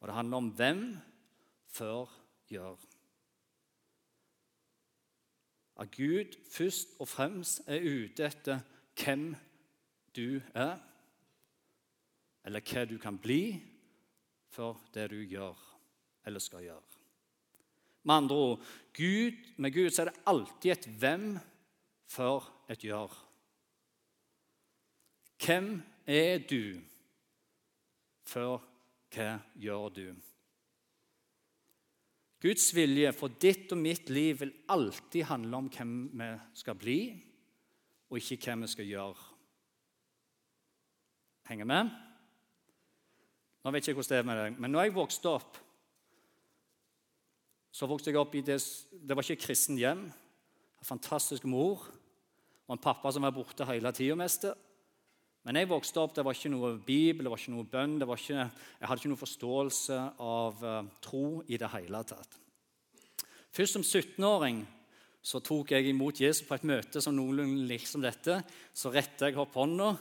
Og 0.00 0.08
det 0.08 0.14
handler 0.14 0.36
om 0.36 0.50
hvem 0.58 0.82
før 1.68 2.10
gjør. 2.48 2.76
At 5.76 5.90
Gud 5.96 6.36
først 6.50 6.96
og 7.00 7.08
fremst 7.08 7.60
er 7.68 7.84
ute 7.84 8.26
etter 8.26 8.60
hvem 8.96 9.34
du 10.16 10.40
er, 10.54 10.78
eller 12.46 12.64
hva 12.64 12.84
du 12.88 12.96
kan 13.02 13.18
bli 13.20 13.58
for 14.48 14.80
det 14.94 15.10
du 15.12 15.18
gjør 15.20 15.58
eller 16.26 16.40
skal 16.40 16.64
gjøre. 16.64 16.96
Med 18.06 18.14
andre 18.14 18.36
ord 18.36 18.62
Gud, 18.94 19.36
med 19.56 19.74
Gud 19.74 19.90
så 19.90 20.02
er 20.02 20.10
det 20.10 20.22
alltid 20.26 20.70
et 20.72 20.88
hvem 21.00 21.26
før 22.08 22.46
et 22.70 22.84
gjør. 22.86 23.12
Hvem 25.42 25.82
er 26.06 26.38
du 26.38 26.80
før 28.24 28.62
hva 29.16 29.36
gjør 29.56 29.92
du? 29.96 30.06
Guds 32.46 32.68
vilje 32.76 33.10
for 33.16 33.32
ditt 33.40 33.72
og 33.72 33.80
mitt 33.80 34.10
liv 34.12 34.42
vil 34.42 34.52
alltid 34.70 35.24
handle 35.30 35.62
om 35.62 35.70
hvem 35.72 35.94
vi 36.20 36.28
skal 36.60 36.76
bli, 36.78 36.98
og 38.12 38.20
ikke 38.20 38.52
hva 38.52 38.58
vi 38.60 38.68
skal 38.70 38.90
gjøre. 38.90 39.30
Henger 41.48 41.68
med? 41.70 41.94
Nå 43.64 43.72
vet 43.74 43.86
jeg 43.86 43.94
ikke 43.94 44.02
hvordan 44.02 44.14
det 44.14 44.20
er 44.20 44.28
med 44.28 44.42
deg, 44.42 44.60
men 44.62 44.74
når 44.74 44.86
jeg 44.86 44.94
vokste 44.98 45.32
opp, 45.32 45.56
så 47.76 47.88
vokste 47.90 48.12
jeg 48.12 48.20
opp 48.20 48.34
i 48.38 48.44
det 48.46 48.56
Det 48.56 49.16
var 49.16 49.24
ikke 49.24 49.36
et 49.36 49.42
kristent 49.42 49.80
hjem. 49.80 50.06
En 50.80 50.86
fantastisk 50.86 51.44
mor 51.44 51.82
og 52.66 52.72
en 52.72 52.80
pappa 52.80 53.10
som 53.12 53.26
var 53.26 53.34
borte 53.36 53.66
hele 53.68 53.92
tida 53.92 54.16
mest. 54.16 54.46
Men 55.46 55.60
jeg 55.60 55.70
vokste 55.70 56.02
opp, 56.02 56.14
det 56.16 56.24
var 56.26 56.34
ikke 56.34 56.50
noe 56.50 56.72
bibel, 56.82 57.22
det 57.22 57.30
var 57.30 57.38
ikke 57.38 57.54
noe 57.54 57.68
bønn. 57.70 58.00
Ikke, 58.02 58.46
jeg 58.80 58.88
hadde 58.90 58.98
ikke 58.98 59.10
noe 59.12 59.20
forståelse 59.20 59.98
av 60.26 60.64
uh, 60.66 60.80
tro 61.04 61.26
i 61.46 61.58
det 61.60 61.68
hele 61.70 62.00
tatt. 62.08 62.34
Først 63.54 63.76
som 63.78 63.84
17-åring 63.86 64.64
så 65.26 65.38
tok 65.42 65.70
jeg 65.72 65.86
imot 65.92 66.18
Jesus 66.20 66.42
på 66.46 66.58
et 66.58 66.66
møte 66.66 67.00
som 67.02 67.14
noenlunde 67.14 67.62
liksom 67.70 68.02
dette. 68.02 68.40
Så 68.74 68.90
retta 68.94 69.30
jeg 69.30 69.38
opp 69.38 69.54
hånda, 69.58 69.92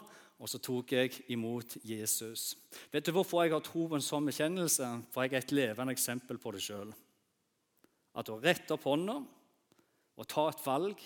og 0.42 0.50
så 0.50 0.60
tok 0.62 0.96
jeg 0.98 1.14
imot 1.34 1.78
Jesus. 1.86 2.56
Vet 2.92 3.06
du 3.06 3.14
hvorfor 3.14 3.46
jeg 3.46 3.54
har 3.54 3.64
tro 3.66 3.86
på 3.90 4.00
en 4.00 4.06
sånn 4.06 4.26
bekjennelse? 4.28 4.90
For 5.14 5.26
jeg 5.26 5.38
er 5.38 5.46
et 5.46 5.54
levende 5.56 5.94
eksempel 5.94 6.42
på 6.42 6.56
det 6.58 6.64
sjøl. 6.66 6.90
At 8.18 8.34
å 8.34 8.40
rette 8.42 8.74
opp 8.74 8.90
hånda 8.90 9.20
og 10.16 10.30
ta 10.32 10.48
et 10.50 10.66
valg 10.66 11.06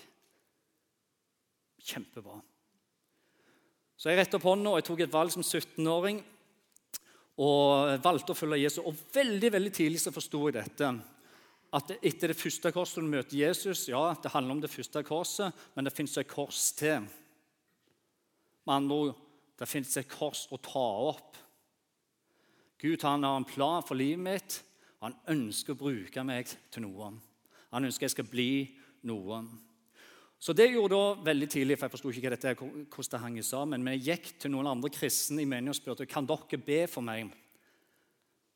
Kjempebra. 1.79 2.35
Så 3.99 4.07
jeg 4.07 4.19
rettet 4.21 4.37
opp 4.37 4.47
hånda 4.47 4.71
og 4.71 4.79
jeg 4.79 4.87
tok 4.87 5.01
et 5.03 5.11
valg 5.11 5.33
som 5.33 5.43
17-åring 5.43 6.21
og 7.43 7.97
valgte 8.03 8.31
å 8.31 8.37
følge 8.37 8.61
Jesus. 8.61 8.83
Og 8.87 8.95
veldig 9.15 9.49
veldig 9.57 9.71
tidlig 9.75 9.99
så 9.99 10.13
forsto 10.15 10.45
jeg 10.47 10.55
dette. 10.55 10.91
At 11.75 11.91
etter 11.99 12.31
det 12.31 12.39
første 12.39 12.71
korset 12.73 13.03
du 13.03 13.09
møter 13.11 13.37
Jesus 13.37 13.85
Ja, 13.91 14.13
det 14.15 14.31
handler 14.33 14.55
om 14.55 14.63
det 14.63 14.71
første 14.71 15.03
korset, 15.05 15.53
men 15.75 15.85
det 15.85 15.93
fins 15.93 16.15
et 16.17 16.31
kors 16.31 16.69
til. 16.79 17.03
Med 18.63 18.75
andre 18.75 19.03
ord, 19.03 19.21
det 19.59 19.67
fins 19.67 19.91
et 19.99 20.09
kors 20.09 20.47
å 20.49 20.57
ta 20.63 20.87
opp. 21.11 21.37
Gud 22.79 23.03
han 23.03 23.27
har 23.27 23.35
en 23.35 23.47
plan 23.47 23.83
for 23.83 23.99
livet 23.99 24.23
mitt, 24.23 24.61
han 25.03 25.15
ønsker 25.31 25.75
å 25.75 25.79
bruke 25.79 26.23
meg 26.27 26.47
til 26.71 26.87
noe. 26.87 27.11
Han 27.75 27.87
ønsker 27.87 28.07
jeg 28.07 28.15
skal 28.15 28.31
bli 28.31 28.51
noe. 29.07 29.43
Så 30.39 30.53
det 30.55 30.69
gjorde 30.71 30.95
da 30.95 31.23
veldig 31.27 31.47
tidlig, 31.51 31.75
for 31.75 31.89
jeg 31.89 31.93
forsto 31.97 32.11
ikke 32.15 32.31
dette, 32.31 32.53
hvordan 32.55 33.11
det 33.11 33.19
hang 33.19 33.37
sammen. 33.43 33.83
Men 33.83 33.97
jeg 33.97 34.05
gikk 34.07 34.29
til 34.39 34.53
noen 34.53 34.69
andre 34.71 34.91
kristne 34.95 35.43
i 35.43 35.47
menigheten 35.47 35.73
og 35.73 35.77
spurte 35.77 36.07
kan 36.07 36.27
dere 36.27 36.59
be 36.63 36.77
for 36.87 37.03
meg. 37.03 37.33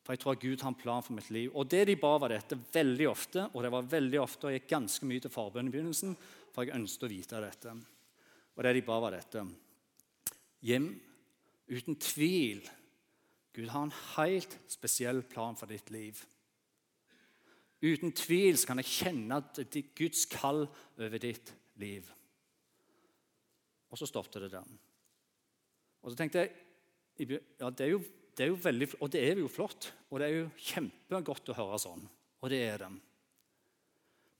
For 0.03 0.15
jeg 0.15 0.21
tror 0.23 0.35
at 0.37 0.43
Gud 0.43 0.61
har 0.63 0.71
en 0.71 0.79
plan 0.79 1.03
for 1.03 1.15
mitt 1.15 1.27
liv. 1.31 1.49
Og 1.51 1.67
det 1.67 1.81
de 1.89 1.97
ba, 1.99 2.13
var 2.19 2.31
dette 2.31 2.55
veldig 2.71 3.07
ofte. 3.11 3.43
Og 3.51 3.65
det 3.65 3.71
var 3.75 3.89
veldig 3.91 4.21
ofte, 4.23 4.47
og 4.47 4.53
jeg 4.53 4.63
gikk 4.63 4.69
ganske 4.71 5.09
mye 5.09 5.23
til 5.23 5.33
forbønn 5.33 5.67
i 5.67 5.73
begynnelsen, 5.73 6.15
for 6.55 6.63
jeg 6.63 6.75
ønsket 6.77 7.07
å 7.07 7.11
vite 7.11 7.41
dette. 7.43 7.73
Og 8.55 8.63
det 8.63 8.73
de 8.77 8.83
ba, 8.87 8.99
var 9.03 9.15
dette. 9.17 9.43
Jim, 10.63 10.87
uten 11.67 11.99
tvil 11.99 12.63
Gud 13.53 13.67
har 13.69 13.83
en 13.85 13.97
helt 14.15 14.55
spesiell 14.71 15.19
plan 15.29 15.59
for 15.59 15.69
ditt 15.69 15.91
liv. 15.93 16.17
Uten 17.83 18.15
tvil 18.15 18.57
kan 18.65 18.79
jeg 18.81 18.89
kjenne 18.89 19.37
at 19.43 19.59
Guds 19.99 20.23
kall 20.31 20.63
over 20.63 21.19
ditt 21.19 21.51
liv. 21.51 21.59
Og 23.93 23.99
så 23.99 24.09
stoppet 24.09 24.41
det 24.45 24.51
der. 24.55 24.67
Og 26.03 26.11
så 26.11 26.17
tenkte 26.19 26.43
jeg 26.43 26.53
ja, 27.59 27.69
det 27.69 27.85
er, 27.85 27.91
jo, 27.91 27.99
det 28.33 28.45
er 28.45 28.49
jo 28.49 28.57
veldig, 28.57 28.87
Og 28.99 29.11
det 29.13 29.21
er 29.21 29.37
jo 29.37 29.47
flott, 29.47 29.91
og 30.09 30.19
det 30.19 30.27
er 30.27 30.37
jo 30.39 30.47
kjempegodt 30.57 31.51
å 31.53 31.57
høre 31.59 31.79
sånn. 31.81 32.07
Og 32.41 32.49
det 32.49 32.61
er 32.65 32.81
det. 32.81 32.89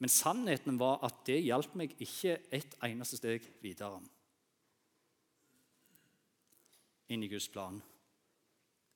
Men 0.01 0.11
sannheten 0.11 0.79
var 0.81 1.03
at 1.05 1.21
det 1.29 1.37
hjalp 1.45 1.77
meg 1.79 1.93
ikke 2.01 2.39
et 2.51 2.75
eneste 2.83 3.21
steg 3.21 3.45
videre 3.63 4.01
inn 7.13 7.23
i 7.23 7.29
Guds 7.29 7.47
plan, 7.51 7.77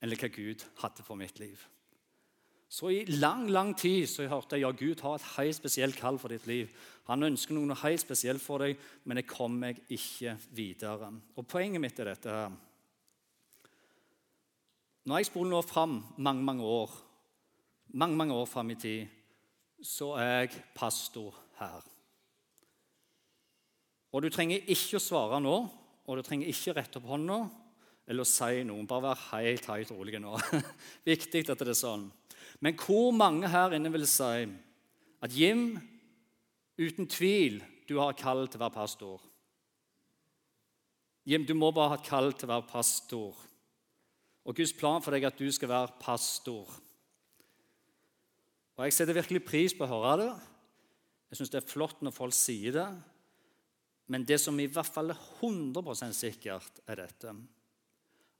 eller 0.01 0.17
hva 0.17 0.29
Gud 0.33 0.63
hadde 0.81 1.05
for 1.05 1.19
mitt 1.19 1.37
liv. 1.39 1.61
Så 2.67 2.91
i 2.91 3.05
lang 3.07 3.45
lang 3.47 3.71
tid 3.79 4.09
så 4.11 4.25
jeg 4.25 4.31
hørte 4.31 4.57
jeg 4.57 4.65
ja, 4.65 4.71
Gud 4.75 5.01
har 5.05 5.15
et 5.15 5.27
helt 5.37 5.55
spesielt 5.55 5.95
kall 5.95 6.19
for 6.19 6.33
ditt 6.33 6.47
liv. 6.49 6.71
Han 7.07 7.23
ønsker 7.23 7.55
noe 7.55 7.77
helt 7.79 8.03
spesielt 8.03 8.43
for 8.43 8.59
deg, 8.59 8.75
men 9.07 9.21
jeg 9.21 9.29
kom 9.29 9.55
meg 9.55 9.79
ikke 9.87 10.35
videre. 10.55 11.13
Og 11.39 11.47
Poenget 11.47 11.81
mitt 11.81 11.99
er 12.03 12.11
dette 12.11 12.33
her. 12.33 12.55
Når 15.07 15.21
jeg 15.21 15.29
spoler 15.29 15.53
nå 15.53 15.61
fram 15.63 16.01
mange 16.19 16.43
mange 16.43 16.65
år, 16.67 16.91
mange, 17.95 18.17
mange 18.19 18.35
år 18.35 18.49
fram 18.51 18.73
i 18.73 18.75
tid, 18.75 19.07
så 19.79 20.17
er 20.19 20.33
jeg 20.33 20.63
pastor 20.75 21.37
her. 21.61 21.85
Og 24.11 24.23
du 24.23 24.27
trenger 24.33 24.67
ikke 24.67 24.99
å 24.99 25.03
svare 25.03 25.39
nå, 25.39 25.55
og 26.07 26.19
du 26.19 26.23
trenger 26.25 26.51
ikke 26.51 26.75
rette 26.75 26.99
opp 26.99 27.07
hånda 27.07 27.39
eller 28.07 28.23
å 28.23 28.27
si 28.27 28.63
noe. 28.67 28.83
Bare 28.87 29.09
vær 29.09 29.23
helt, 29.31 29.67
helt 29.71 29.91
rolig 29.95 30.19
nå. 30.23 30.35
Viktig 31.07 31.43
at 31.47 31.63
det 31.63 31.71
er 31.71 31.79
sånn. 31.79 32.07
Men 32.59 32.77
hvor 32.81 33.11
mange 33.13 33.49
her 33.51 33.75
inne 33.77 33.91
vil 33.93 34.07
si 34.09 34.47
at 35.21 35.33
Jim, 35.33 35.77
uten 36.77 37.07
tvil, 37.09 37.61
du 37.89 37.97
har 38.01 38.17
kall 38.17 38.47
til 38.47 38.59
å 38.59 38.65
være 38.65 38.77
pastor? 38.77 39.21
Jim, 41.27 41.43
du 41.45 41.53
må 41.57 41.73
bare 41.75 41.95
ha 41.95 41.99
et 41.99 42.07
kall 42.07 42.31
til 42.33 42.47
å 42.47 42.53
være 42.55 42.69
pastor. 42.69 43.35
Og 44.47 44.55
Guds 44.55 44.71
plan 44.77 45.03
for 45.03 45.11
deg 45.11 45.25
er 45.25 45.33
at 45.33 45.41
du 45.41 45.49
skal 45.51 45.69
være 45.69 45.97
pastor. 45.99 46.69
Og 48.77 48.85
Jeg 48.85 48.93
setter 48.95 49.17
virkelig 49.17 49.43
pris 49.43 49.73
på 49.75 49.83
å 49.83 49.91
høre 49.91 50.17
det. 50.21 50.31
Jeg 51.27 51.39
syns 51.39 51.51
det 51.51 51.59
er 51.59 51.67
flott 51.67 52.03
når 52.05 52.15
folk 52.15 52.35
sier 52.37 52.77
det. 52.77 52.87
Men 54.07 54.23
det 54.23 54.37
som 54.39 54.55
i 54.61 54.69
hvert 54.71 54.87
fall 54.87 55.11
er 55.11 55.23
100% 55.41 56.15
sikkert, 56.15 56.79
er 56.87 57.01
dette. 57.01 57.33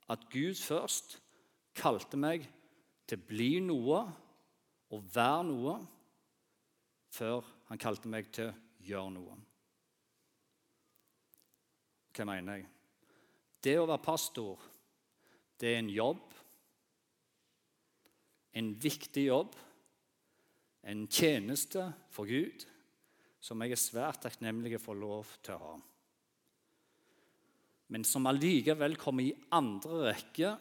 At 0.08 0.24
Gud 0.32 0.56
først 0.56 1.18
kalte 1.76 2.16
meg 2.16 2.46
til 3.08 3.20
å 3.20 3.28
bli 3.28 3.52
noe 3.64 4.00
og 4.92 5.06
være 5.14 5.44
noe 5.48 5.76
før 7.12 7.46
han 7.70 7.80
kalte 7.80 8.10
meg 8.10 8.28
til 8.34 8.50
å 8.50 8.56
gjøre 8.84 9.12
noe. 9.14 9.36
Hva 12.16 12.26
mener 12.28 12.58
jeg? 12.58 12.68
Det 13.62 13.76
å 13.78 13.86
være 13.88 14.04
pastor, 14.04 14.60
det 15.58 15.72
er 15.72 15.80
en 15.82 15.92
jobb. 15.92 16.24
En 18.58 18.72
viktig 18.80 19.28
jobb. 19.28 19.54
En 20.88 21.06
tjeneste 21.10 21.84
for 22.14 22.28
Gud 22.30 22.64
som 23.42 23.60
jeg 23.62 23.74
er 23.74 23.80
svært 23.80 24.22
takknemlig 24.24 24.80
for 24.82 24.98
lov 24.98 25.30
til 25.46 25.54
å 25.54 25.62
ha. 25.62 25.74
Men 27.88 28.04
som 28.04 28.26
allikevel 28.28 28.98
kommer 29.00 29.24
i 29.24 29.36
andre 29.54 30.10
rekke 30.10 30.56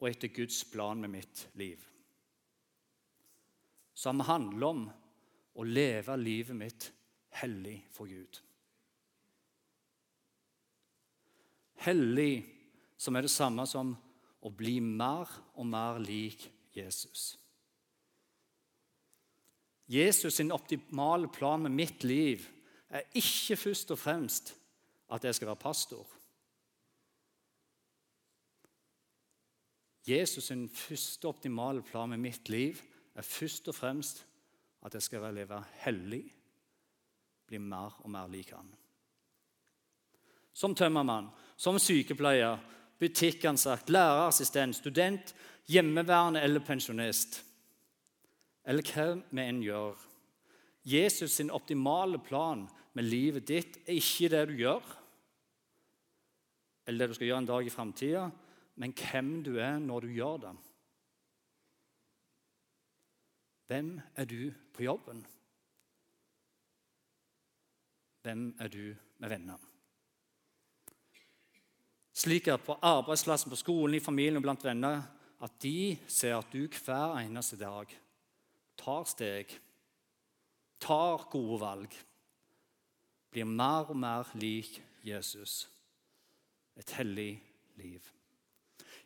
og 0.00 0.08
etter 0.08 0.32
Guds 0.32 0.62
plan 0.72 1.00
med 1.00 1.12
mitt 1.12 1.46
liv. 1.60 1.82
Som 3.94 4.22
handler 4.24 4.66
om 4.66 4.86
å 5.60 5.66
leve 5.66 6.16
livet 6.16 6.56
mitt 6.56 6.86
hellig 7.40 7.76
for 7.92 8.08
Gud. 8.08 8.40
Hellig, 11.84 12.44
som 13.00 13.16
er 13.16 13.24
det 13.24 13.32
samme 13.32 13.66
som 13.68 13.92
å 14.40 14.52
bli 14.52 14.78
mer 14.80 15.28
og 15.56 15.68
mer 15.68 16.00
lik 16.00 16.46
Jesus. 16.76 17.34
Jesus' 19.90 20.36
sin 20.36 20.52
optimale 20.52 21.28
plan 21.28 21.62
med 21.62 21.74
mitt 21.74 22.04
liv 22.04 22.44
er 22.90 23.08
ikke 23.18 23.56
først 23.58 23.90
og 23.90 23.98
fremst 23.98 24.52
at 25.10 25.24
jeg 25.26 25.34
skal 25.34 25.50
være 25.50 25.64
pastor. 25.64 26.06
Jesus' 30.08 30.48
sin 30.48 30.68
første 30.68 31.28
optimale 31.28 31.82
plan 31.82 32.08
med 32.08 32.22
mitt 32.22 32.48
liv 32.48 32.80
er 33.14 33.26
først 33.26 33.68
og 33.68 33.76
fremst 33.76 34.24
at 34.86 34.94
jeg 34.96 35.04
skal 35.04 35.28
leve 35.34 35.58
hellig, 35.84 36.24
bli 37.46 37.58
mer 37.60 37.98
og 38.00 38.10
mer 38.10 38.30
lik 38.32 38.54
han. 38.56 38.68
Som 40.52 40.74
tømmermann, 40.74 41.28
som 41.56 41.78
sykepleier, 41.78 42.58
butikkansatt, 43.00 43.90
lærerassistent, 43.90 44.76
student, 44.76 45.34
hjemmeværende 45.70 46.42
eller 46.42 46.64
pensjonist. 46.64 47.42
Eller 48.64 48.84
hva 48.84 49.14
vi 49.30 49.44
enn 49.44 49.62
gjør. 49.64 49.96
Jesus' 50.88 51.36
sin 51.36 51.52
optimale 51.52 52.18
plan 52.18 52.66
med 52.96 53.04
livet 53.04 53.46
ditt 53.48 53.78
er 53.84 54.00
ikke 54.00 54.30
det 54.32 54.46
du 54.48 54.54
gjør, 54.62 54.84
eller 56.86 57.04
det 57.04 57.12
du 57.12 57.18
skal 57.18 57.28
gjøre 57.28 57.42
en 57.44 57.50
dag 57.50 57.66
i 57.66 57.72
framtida, 57.72 58.30
men 58.74 58.94
hvem 58.96 59.42
du 59.44 59.56
er 59.58 59.78
når 59.78 60.06
du 60.06 60.12
gjør 60.14 60.36
det. 60.44 60.54
Hvem 63.70 64.00
er 64.16 64.24
du 64.24 64.52
på 64.74 64.82
jobben? 64.82 65.26
Hvem 68.22 68.56
er 68.58 68.68
du 68.68 68.96
med 69.18 69.28
venner? 69.28 69.58
Slik 72.12 72.48
at 72.48 72.64
på 72.66 72.76
arbeidsplassen, 72.82 73.50
på 73.50 73.56
skolen, 73.56 73.94
i 73.96 74.04
familien 74.04 74.36
og 74.36 74.42
blant 74.44 74.64
venner 74.64 75.02
at 75.40 75.52
de 75.62 75.96
ser 76.08 76.36
at 76.36 76.52
du 76.52 76.66
hver 76.66 77.16
eneste 77.22 77.56
dag 77.56 77.88
tar 78.80 79.04
steg, 79.08 79.52
tar 80.80 81.26
gode 81.32 81.60
valg, 81.60 81.96
blir 83.30 83.48
mer 83.48 83.92
og 83.92 83.96
mer 83.96 84.32
lik 84.34 84.80
Jesus. 85.06 85.68
Et 86.76 86.96
hellig 86.98 87.42
liv. 87.76 88.19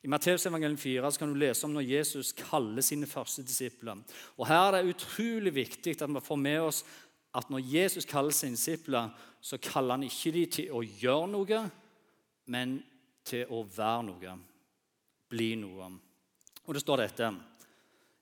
I 0.05 0.09
Matteusevangeliet 0.13 0.81
4 0.81 1.11
kan 1.17 1.31
du 1.33 1.39
lese 1.41 1.65
om 1.65 1.73
når 1.73 1.87
Jesus 1.89 2.35
kaller 2.37 2.85
sine 2.85 3.07
første 3.09 3.43
disipler. 3.43 4.03
Og 4.37 4.47
Her 4.47 4.67
er 4.67 4.83
det 4.83 4.93
utrolig 4.93 5.55
viktig 5.55 5.97
at 5.97 6.13
vi 6.13 6.21
får 6.21 6.37
med 6.37 6.61
oss 6.61 6.83
at 7.35 7.49
når 7.51 7.65
Jesus 7.65 8.05
kaller 8.05 8.37
sine 8.37 8.59
disipler, 8.59 9.09
så 9.41 9.57
kaller 9.59 9.97
han 9.97 10.05
ikke 10.05 10.35
dem 10.37 10.53
til 10.53 10.77
å 10.77 10.83
gjøre 10.85 11.31
noe, 11.33 11.63
men 12.47 12.77
til 13.25 13.49
å 13.49 13.65
være 13.65 14.05
noe. 14.11 14.37
Bli 15.33 15.55
noe. 15.57 15.89
Og 16.69 16.77
det 16.77 16.85
står 16.85 17.07
dette. 17.07 17.33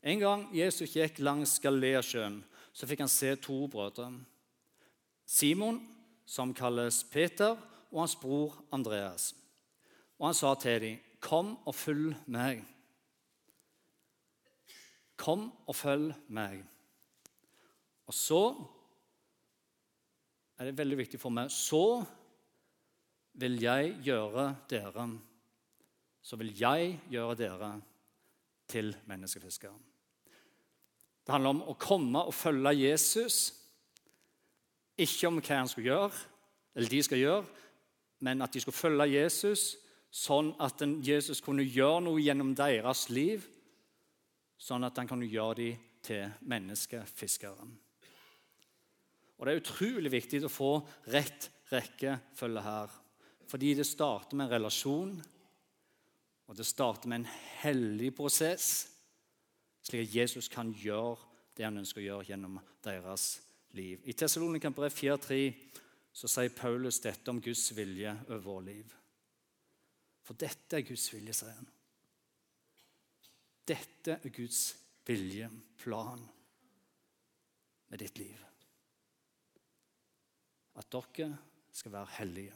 En 0.02 0.22
gang 0.22 0.48
Jesus 0.54 0.94
gikk 0.94 1.18
langs 1.18 1.58
Galileasjøen, 1.62 2.40
så 2.72 2.86
fikk 2.86 3.02
han 3.02 3.10
se 3.10 3.34
to 3.42 3.66
brødre. 3.66 4.08
Simon, 5.26 5.82
som 6.26 6.54
kalles 6.54 7.02
Peter, 7.10 7.58
og 7.90 8.04
hans 8.06 8.16
bror 8.16 8.62
Andreas. 8.72 9.32
Og 10.18 10.30
han 10.30 10.38
sa 10.38 10.54
til 10.54 10.80
dem 10.80 11.08
'Kom 11.22 11.58
og 11.66 11.74
følg 11.74 12.16
meg'. 12.26 12.64
Kom 15.16 15.52
og 15.66 15.76
følg 15.76 16.14
meg. 16.28 16.64
Og 18.06 18.14
så 18.14 18.42
er 20.58 20.64
det 20.64 20.78
veldig 20.78 20.98
viktig 20.98 21.20
for 21.20 21.30
meg 21.30 21.50
Så 21.50 22.04
vil 23.38 23.60
jeg 23.62 23.94
gjøre 24.04 24.56
dere 24.70 25.06
Så 26.22 26.36
vil 26.36 26.52
jeg 26.58 27.00
gjøre 27.10 27.34
dere 27.38 27.70
til 28.68 28.96
menneskefiskere. 29.06 29.74
Det 31.26 31.32
handler 31.32 31.50
om 31.50 31.62
å 31.62 31.74
komme 31.78 32.22
og 32.24 32.34
følge 32.34 32.72
Jesus. 32.78 33.52
Ikke 34.98 35.28
om 35.28 35.40
hva 35.42 35.58
han 35.58 35.68
skal 35.68 35.84
gjøre, 35.84 36.20
eller 36.74 36.88
de 36.88 37.02
skal 37.02 37.18
gjøre, 37.18 37.44
men 38.20 38.42
at 38.42 38.54
de 38.54 38.62
skal 38.62 38.72
følge 38.72 39.10
Jesus 39.12 39.81
sånn 40.12 40.52
at 40.60 40.82
Jesus 41.00 41.40
kunne 41.40 41.64
gjøre 41.64 42.04
noe 42.04 42.20
gjennom 42.20 42.52
deres 42.56 43.08
liv 43.08 43.46
sånn 44.62 44.84
at 44.86 44.98
han 45.00 45.08
kunne 45.10 45.26
gjøre 45.26 45.58
dem 45.58 45.88
til 46.02 46.30
menneskefiskere. 46.50 47.66
Og 49.38 49.46
Det 49.46 49.52
er 49.52 49.62
utrolig 49.62 50.10
viktig 50.12 50.42
å 50.46 50.52
få 50.52 50.72
rett 51.10 51.48
rekkefølge 51.72 52.62
her. 52.62 52.92
Fordi 53.50 53.74
det 53.74 53.86
starter 53.88 54.36
med 54.36 54.46
en 54.46 54.54
relasjon, 54.54 55.12
og 56.46 56.56
det 56.56 56.66
starter 56.66 57.08
med 57.08 57.22
en 57.22 57.30
hellig 57.62 58.12
prosess, 58.16 58.88
slik 59.82 60.06
at 60.06 60.14
Jesus 60.14 60.48
kan 60.52 60.70
gjøre 60.72 61.18
det 61.56 61.66
han 61.66 61.80
ønsker 61.80 62.02
å 62.02 62.06
gjøre 62.06 62.28
gjennom 62.30 62.60
deres 62.84 63.26
liv. 63.76 64.00
I 64.04 64.14
Tessalonika 64.16 64.70
brev 64.70 64.92
4.3 64.94 65.42
så 66.12 66.28
sier 66.28 66.54
Paulus 66.54 67.00
dette 67.02 67.32
om 67.32 67.40
Guds 67.42 67.70
vilje 67.76 68.14
over 68.28 68.44
vår 68.46 68.66
liv. 68.68 68.94
For 70.22 70.38
dette 70.38 70.78
er 70.78 70.86
Guds 70.86 71.08
vilje, 71.14 71.34
sier 71.34 71.56
han. 71.56 71.68
Dette 73.68 74.18
er 74.18 74.34
Guds 74.34 74.62
vilje, 75.06 75.48
plan 75.82 76.22
med 77.90 78.02
ditt 78.02 78.18
liv. 78.22 78.38
At 80.78 80.88
dere 80.94 81.32
skal 81.72 81.94
være 81.94 82.14
hellige. 82.18 82.54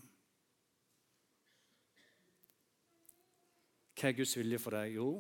Hva 3.97 4.11
er 4.11 4.17
Guds 4.17 4.37
vilje 4.37 4.61
for 4.61 4.77
deg? 4.77 4.95
Jo, 4.99 5.11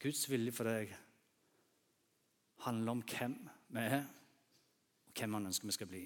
Guds 0.00 0.24
vilje 0.30 0.52
for 0.56 0.68
deg 0.68 0.92
handler 2.64 2.96
om 2.96 3.02
hvem 3.04 3.34
vi 3.76 3.82
er, 3.82 4.06
og 5.04 5.18
hvem 5.18 5.36
han 5.36 5.50
ønsker 5.50 5.68
vi 5.68 5.76
skal 5.76 5.90
bli. 5.90 6.04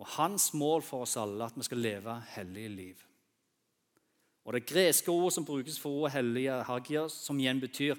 Og 0.00 0.06
Hans 0.16 0.50
mål 0.56 0.82
for 0.82 1.04
oss 1.04 1.18
alle 1.20 1.44
er 1.44 1.52
at 1.52 1.58
vi 1.58 1.66
skal 1.66 1.82
leve 1.84 2.14
hellige 2.34 2.72
liv. 2.72 3.02
Og 4.44 4.52
Det 4.56 4.66
greske 4.66 5.12
ordet 5.12 5.34
som 5.36 5.44
brukes 5.44 5.78
for 5.78 5.90
ordet 5.90 6.12
hellige, 6.12 6.62
hagia', 6.64 7.08
som 7.08 7.38
igjen 7.38 7.60
betyr 7.60 7.94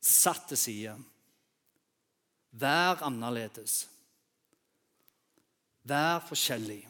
satt 0.00 0.48
til 0.48 0.56
side. 0.56 0.96
Vær 2.52 3.02
annerledes. 3.02 3.88
Vær 5.82 6.20
forskjellig. 6.28 6.82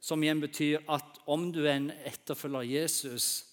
Som 0.00 0.22
igjen 0.22 0.40
betyr 0.40 0.84
at 0.88 1.18
om 1.26 1.48
du 1.52 1.64
er 1.64 1.76
en 1.76 1.90
etterfølger 1.90 2.58
av 2.58 2.70
Jesus, 2.70 3.46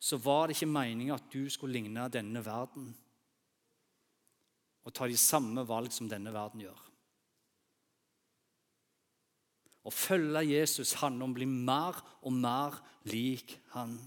så 0.00 0.18
var 0.20 0.46
det 0.46 0.56
ikke 0.56 0.68
meningen 0.68 1.14
at 1.14 1.30
du 1.32 1.48
skulle 1.48 1.72
ligne 1.72 2.08
denne 2.12 2.42
verden 2.44 2.90
og 4.84 4.92
ta 4.92 5.08
de 5.08 5.16
samme 5.16 5.64
valg 5.64 5.92
som 5.92 6.10
denne 6.10 6.32
verden 6.32 6.60
gjør. 6.60 6.93
Å 9.84 9.92
følge 9.92 10.46
Jesus 10.48 10.94
handler 11.02 11.26
om 11.26 11.34
å 11.34 11.38
bli 11.38 11.48
mer 11.48 11.98
og 12.24 12.32
mer 12.32 12.76
lik 13.10 13.58
han. 13.74 13.98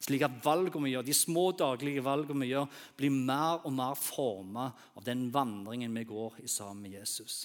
Slik 0.00 0.22
at 0.24 0.38
valgene 0.44 0.86
vi 0.86 0.94
gjør, 0.94 1.04
de 1.04 1.16
små 1.16 1.50
daglige 1.52 2.04
valgene 2.06 2.46
vi 2.46 2.52
gjør, 2.54 2.68
blir 2.96 3.12
mer 3.12 3.66
og 3.66 3.74
mer 3.76 3.98
formet 3.98 4.84
av 4.96 5.04
den 5.04 5.26
vandringen 5.34 5.96
vi 5.98 6.06
går 6.08 6.38
i 6.44 6.48
sammen 6.48 6.86
med 6.86 7.00
Jesus. 7.00 7.42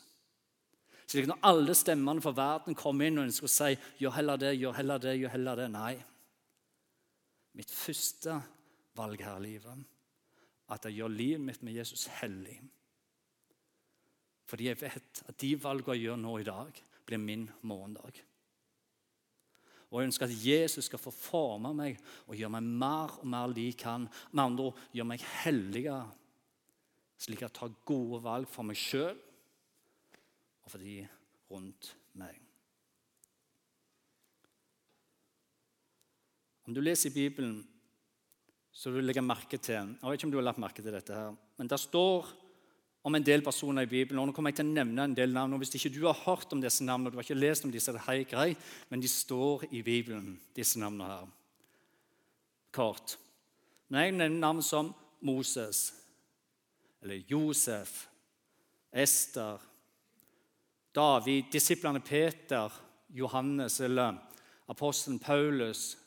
Slik 1.06 1.26
at 1.26 1.34
når 1.34 1.44
alle 1.50 1.76
stemmene 1.78 2.24
fra 2.24 2.32
verden 2.38 2.78
kommer 2.78 3.10
inn 3.10 3.20
og 3.20 3.28
ønsker 3.28 3.50
å 3.50 3.56
si 3.56 3.76
'gjør 4.00 4.16
heller 4.16 4.38
det', 4.38 4.56
'gjør 4.58 4.78
heller 4.78 5.00
det', 5.00 5.20
gjør 5.20 5.36
heller 5.36 5.56
det, 5.56 5.72
Nei. 5.72 5.96
Mitt 7.56 7.72
første 7.72 8.42
valg 8.96 9.22
her 9.22 9.38
i 9.38 9.44
livet 9.44 9.86
at 10.74 10.86
jeg 10.86 10.98
gjør 10.98 11.14
livet 11.14 11.42
mitt 11.42 11.64
med 11.64 11.74
Jesus 11.74 12.08
hellig. 12.22 12.58
Fordi 14.46 14.68
jeg 14.68 14.82
vet 14.82 15.24
at 15.30 15.38
de 15.42 15.52
valgene 15.62 15.96
jeg 15.96 16.08
gjør 16.08 16.20
nå 16.22 16.38
i 16.42 16.48
dag, 16.48 16.82
blir 17.06 17.22
min 17.22 17.50
morgendag. 17.62 18.22
Og 19.92 20.02
Jeg 20.02 20.10
ønsker 20.10 20.26
at 20.28 20.46
Jesus 20.46 20.90
skal 20.90 21.00
få 21.00 21.12
forme 21.14 21.72
meg 21.78 22.00
og 22.26 22.36
gjøre 22.36 22.56
meg 22.58 22.72
mer 22.82 23.14
og 23.22 23.27
mer 23.32 23.51
lik 23.53 23.86
han. 23.88 24.10
Med 24.34 24.44
andre 24.44 24.70
ord 24.70 24.82
gjøre 24.92 25.08
meg 25.08 25.27
helligere, 25.44 26.01
slik 27.22 27.44
at 27.44 27.48
jeg 27.48 27.58
tar 27.60 27.77
gode 27.88 28.20
valg 28.25 28.50
for 28.51 28.68
meg 28.68 28.79
sjøl 28.79 29.16
og 30.66 30.74
for 30.74 30.82
de 30.82 30.98
rundt 31.51 31.94
meg. 32.18 32.42
Om 36.66 36.74
du 36.74 36.82
leser 36.82 37.12
i 37.12 37.16
Bibelen, 37.16 37.60
så 38.74 38.90
vil 38.90 39.06
du 39.06 39.08
legge 39.08 39.22
merke 39.24 39.60
til 39.62 39.77
Jeg 39.77 40.01
vet 40.01 40.18
ikke 40.18 40.27
om 40.27 40.34
du 40.34 40.40
har 40.42 40.48
lagt 40.50 40.60
merke 40.60 40.82
til 40.82 40.92
dette, 40.92 41.14
her, 41.14 41.38
men 41.56 41.70
det 41.70 41.79
står 41.79 42.34
om 43.05 43.15
en 43.15 43.25
del 43.25 43.44
personer 43.46 43.85
i 43.85 43.89
Bibelen. 43.89 44.20
og 44.20 44.27
Nå 44.27 44.33
kommer 44.33 44.50
jeg 44.50 44.59
til 44.59 44.65
å 44.72 44.75
nevne 44.79 45.03
en 45.05 45.13
del 45.13 45.33
navn. 45.33 45.53
og 45.53 45.61
Hvis 45.61 45.75
ikke 45.77 45.94
du 45.94 46.07
har 46.07 46.18
hørt 46.25 46.53
om 46.53 46.61
disse 46.61 46.83
navnene, 46.83 47.11
og 47.11 47.13
du 47.13 47.20
har 47.20 47.27
ikke 47.27 47.37
lest 47.37 47.65
om 47.68 47.74
disse, 47.74 47.94
det 47.94 48.01
er 48.01 48.24
greit, 48.25 48.72
men 48.89 49.03
de 49.03 49.11
står 49.11 49.68
i 49.70 49.83
Bibelen, 49.85 50.39
disse 50.57 50.81
navnene 50.81 51.11
her. 51.11 51.27
Kort. 52.74 53.18
Når 53.94 54.00
jeg 54.00 54.15
nevner 54.18 54.41
navn 54.41 54.63
som 54.65 54.89
Moses, 55.22 55.94
eller 57.03 57.22
Josef, 57.29 58.07
Ester, 58.91 59.61
David, 60.96 61.51
disiplene 61.53 62.01
Peter, 62.01 62.74
Johannes 63.13 63.79
eller 63.85 64.18
apostelen 64.65 65.20
Paulus, 65.20 65.98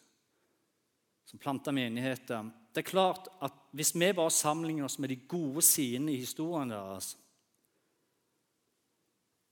som 1.25 1.39
planta 1.39 1.73
menigheter 1.73 2.51
Det 2.73 2.81
er 2.83 2.91
klart 2.91 3.29
at 3.45 3.53
Hvis 3.77 3.93
vi 3.95 4.13
bare 4.17 4.33
sammenligner 4.33 4.87
oss 4.87 4.99
med 4.99 5.13
de 5.13 5.19
gode 5.29 5.63
sidene 5.65 6.15
i 6.15 6.23
historien 6.23 6.73
deres 6.73 7.13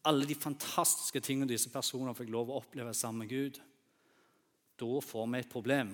Alle 0.08 0.28
de 0.28 0.36
fantastiske 0.38 1.20
tingene 1.20 1.50
disse 1.50 1.70
personene 1.72 2.16
fikk 2.16 2.30
lov 2.32 2.50
å 2.50 2.60
oppleve 2.62 2.94
sammen 2.96 3.24
med 3.24 3.32
Gud 3.34 3.60
Da 4.80 5.00
får 5.04 5.26
vi 5.32 5.40
et 5.40 5.52
problem. 5.52 5.92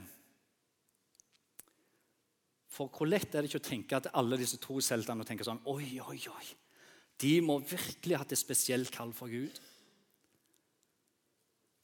For 2.72 2.88
hvor 2.88 3.10
lett 3.10 3.34
er 3.34 3.42
det 3.42 3.50
ikke 3.50 3.60
å 3.60 3.68
tenke 3.68 3.98
at 3.98 4.10
alle 4.16 4.38
disse 4.40 4.60
trosheltene 4.62 5.26
tenker 5.28 5.46
sånn 5.46 5.62
Oi, 5.70 5.98
oi, 6.00 6.20
oi. 6.32 6.46
De 7.20 7.36
må 7.44 7.58
virkelig 7.60 8.16
ha 8.16 8.22
hatt 8.24 8.32
et 8.34 8.40
spesielt 8.40 8.90
kall 8.94 9.12
for 9.14 9.30
Gud. 9.30 9.58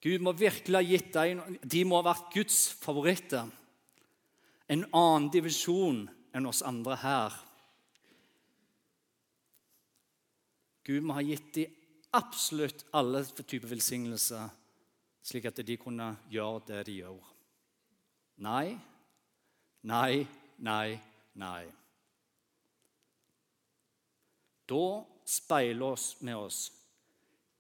Gud 0.03 0.23
må 0.23 0.33
virkelig 0.39 0.79
ha 0.79 0.87
gitt 0.87 1.11
dem 1.15 1.43
De 1.63 1.83
må 1.87 1.99
ha 1.99 2.09
vært 2.13 2.31
Guds 2.35 2.69
favoritter 2.79 3.51
en 4.69 4.85
annen 4.93 5.31
divisjon 5.33 6.03
enn 6.37 6.49
oss 6.49 6.63
andre 6.67 6.97
her. 7.03 7.37
Gud 10.89 11.05
må 11.05 11.19
ha 11.19 11.25
gitt 11.25 11.51
dem 11.57 11.75
absolutt 12.17 12.87
alle 12.97 13.21
typer 13.43 13.69
velsignelser, 13.69 14.49
slik 15.23 15.49
at 15.51 15.61
de 15.61 15.77
kunne 15.81 16.15
gjøre 16.33 16.63
det 16.71 16.85
de 16.89 16.95
gjør. 17.03 17.19
Nei, 18.47 18.79
nei, 19.83 20.25
nei, 20.65 20.97
nei. 21.37 21.67
Da 24.69 24.85
speiler 25.29 26.01
med 26.25 26.37
oss 26.39 26.65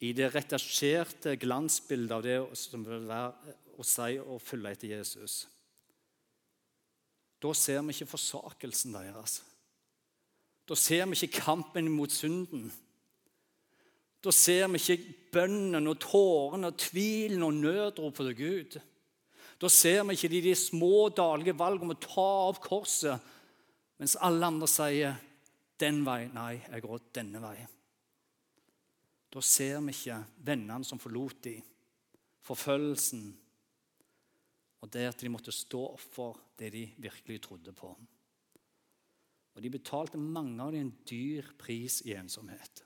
i 0.04 0.12
det 0.16 0.30
retasjerte 0.32 1.34
glansbildet 1.40 2.14
av 2.14 2.24
det 2.24 2.38
som 2.56 2.84
vil 2.86 3.06
være 3.08 3.54
å 3.78 3.86
si 3.86 4.18
og 4.22 4.40
følge 4.42 4.74
etter 4.74 4.92
Jesus. 4.96 5.40
Da 7.42 7.52
ser 7.54 7.82
vi 7.86 7.94
ikke 7.94 8.10
forsakelsen 8.10 8.96
deres. 8.96 9.38
Da 10.68 10.76
ser 10.76 11.06
vi 11.06 11.16
ikke 11.16 11.40
kampen 11.40 11.88
mot 11.94 12.12
synden. 12.12 12.66
Da 14.24 14.34
ser 14.34 14.66
vi 14.72 14.80
ikke 14.82 15.14
bønnen 15.32 15.86
og 15.86 16.00
tårene 16.02 16.72
og 16.72 16.78
tvilen 16.82 17.44
og 17.46 17.54
nødropet 17.54 18.26
til 18.26 18.38
Gud. 18.42 18.78
Da 19.60 19.70
ser 19.70 20.02
vi 20.04 20.14
ikke 20.14 20.30
de, 20.34 20.42
de 20.42 20.54
små 20.54 21.08
daglige 21.14 21.56
valgene 21.58 21.88
om 21.88 21.94
å 21.94 22.02
ta 22.02 22.28
opp 22.50 22.60
korset, 22.62 23.18
mens 23.98 24.18
alle 24.22 24.46
andre 24.46 24.68
sier 24.70 25.16
'den 25.78 26.04
vei'. 26.06 26.32
Nei, 26.34 26.60
jeg 26.70 26.82
går 26.82 27.00
denne 27.14 27.42
vei. 27.42 27.56
Da 29.30 29.40
ser 29.40 29.80
vi 29.80 29.94
ikke 29.94 30.24
vennene 30.44 30.84
som 30.84 30.98
forlot 30.98 31.44
dem, 31.44 31.62
forfølgelsen, 32.42 33.36
og 34.80 34.90
det 34.94 35.08
at 35.08 35.20
de 35.20 35.30
måtte 35.32 35.54
stå 35.54 35.82
for 36.00 36.38
det 36.58 36.70
de 36.74 36.84
virkelig 37.02 37.40
trodde 37.42 37.72
på. 37.74 37.90
Og 39.54 39.62
De 39.62 39.70
betalte 39.70 40.18
mange 40.18 40.62
av 40.62 40.70
dem 40.72 40.86
en 40.86 40.92
dyr 41.08 41.48
pris 41.58 41.98
i 42.06 42.14
ensomhet. 42.14 42.84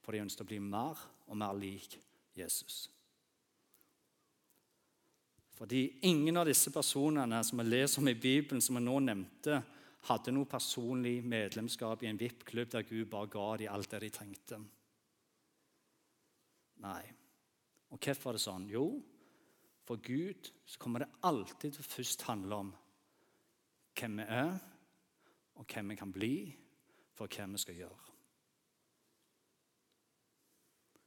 For 0.00 0.14
de 0.16 0.22
ønsket 0.24 0.46
å 0.46 0.48
bli 0.48 0.62
mer 0.64 0.96
og 1.28 1.36
mer 1.36 1.52
lik 1.52 1.98
Jesus. 2.34 2.86
Fordi 5.52 5.84
ingen 6.08 6.40
av 6.40 6.48
disse 6.48 6.72
personene 6.72 7.42
som 7.44 7.60
vi 7.60 7.68
leser 7.68 8.00
om 8.00 8.08
i 8.08 8.16
Bibelen, 8.18 8.64
som 8.64 8.80
jeg 8.80 8.86
nå 8.88 8.96
nevnte, 9.04 9.60
hadde 10.08 10.32
noe 10.34 10.48
personlig 10.50 11.20
medlemskap 11.22 12.02
i 12.02 12.08
en 12.08 12.18
VIP-klubb 12.18 12.72
der 12.72 12.88
Gud 12.88 13.10
bare 13.12 13.30
ga 13.30 13.48
dem 13.60 13.74
alt 13.74 13.92
det 13.92 14.00
de 14.02 14.10
trengte. 14.16 14.58
Nei. 16.82 17.02
Og 17.92 18.00
hvorfor 18.00 18.32
er 18.32 18.38
det 18.38 18.44
sånn? 18.44 18.68
Jo, 18.72 18.86
for 19.84 20.00
Gud 20.00 20.48
så 20.64 20.80
kommer 20.80 21.04
det 21.04 21.10
alltid 21.28 21.74
til 21.74 21.82
å 21.82 21.90
først 21.90 22.24
handle 22.28 22.60
om 22.64 22.70
hvem 23.98 24.22
vi 24.22 24.28
er, 24.32 24.54
og 25.60 25.68
hvem 25.68 25.92
vi 25.92 25.98
kan 26.00 26.14
bli, 26.14 26.34
for 27.12 27.28
hva 27.28 27.46
vi 27.52 27.60
skal 27.60 27.82
gjøre. 27.82 27.98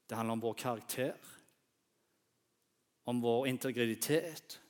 Det 0.05 0.17
handler 0.19 0.37
om 0.37 0.45
vår 0.45 0.53
karakter. 0.53 1.31
om 3.07 3.21
vår 3.21 3.47
integritet, 3.47 4.61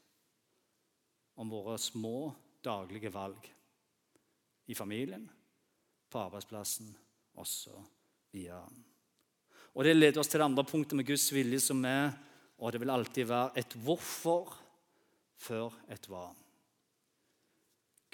om 1.36 1.50
våre 1.50 1.78
små 1.78 2.34
daglige 2.62 3.10
valg 3.10 3.48
i 4.66 4.76
familien, 4.76 5.30
på 6.10 6.20
arbeidsplassen 6.20 6.90
også 7.40 7.78
osv. 7.80 8.95
Og 9.76 9.84
Det 9.84 9.96
leder 9.96 10.20
oss 10.20 10.28
til 10.32 10.40
det 10.40 10.46
andre 10.46 10.64
punktet 10.64 10.96
med 10.96 11.06
Guds 11.06 11.28
vilje, 11.34 11.60
som 11.60 11.84
er 11.86 12.14
og 12.58 12.72
det 12.72 12.80
vil 12.82 12.94
alltid 12.94 13.28
være 13.28 13.60
et 13.60 13.76
hvorfor 13.84 14.54
før 15.46 15.74
et 15.92 16.08
hva. 16.08 16.30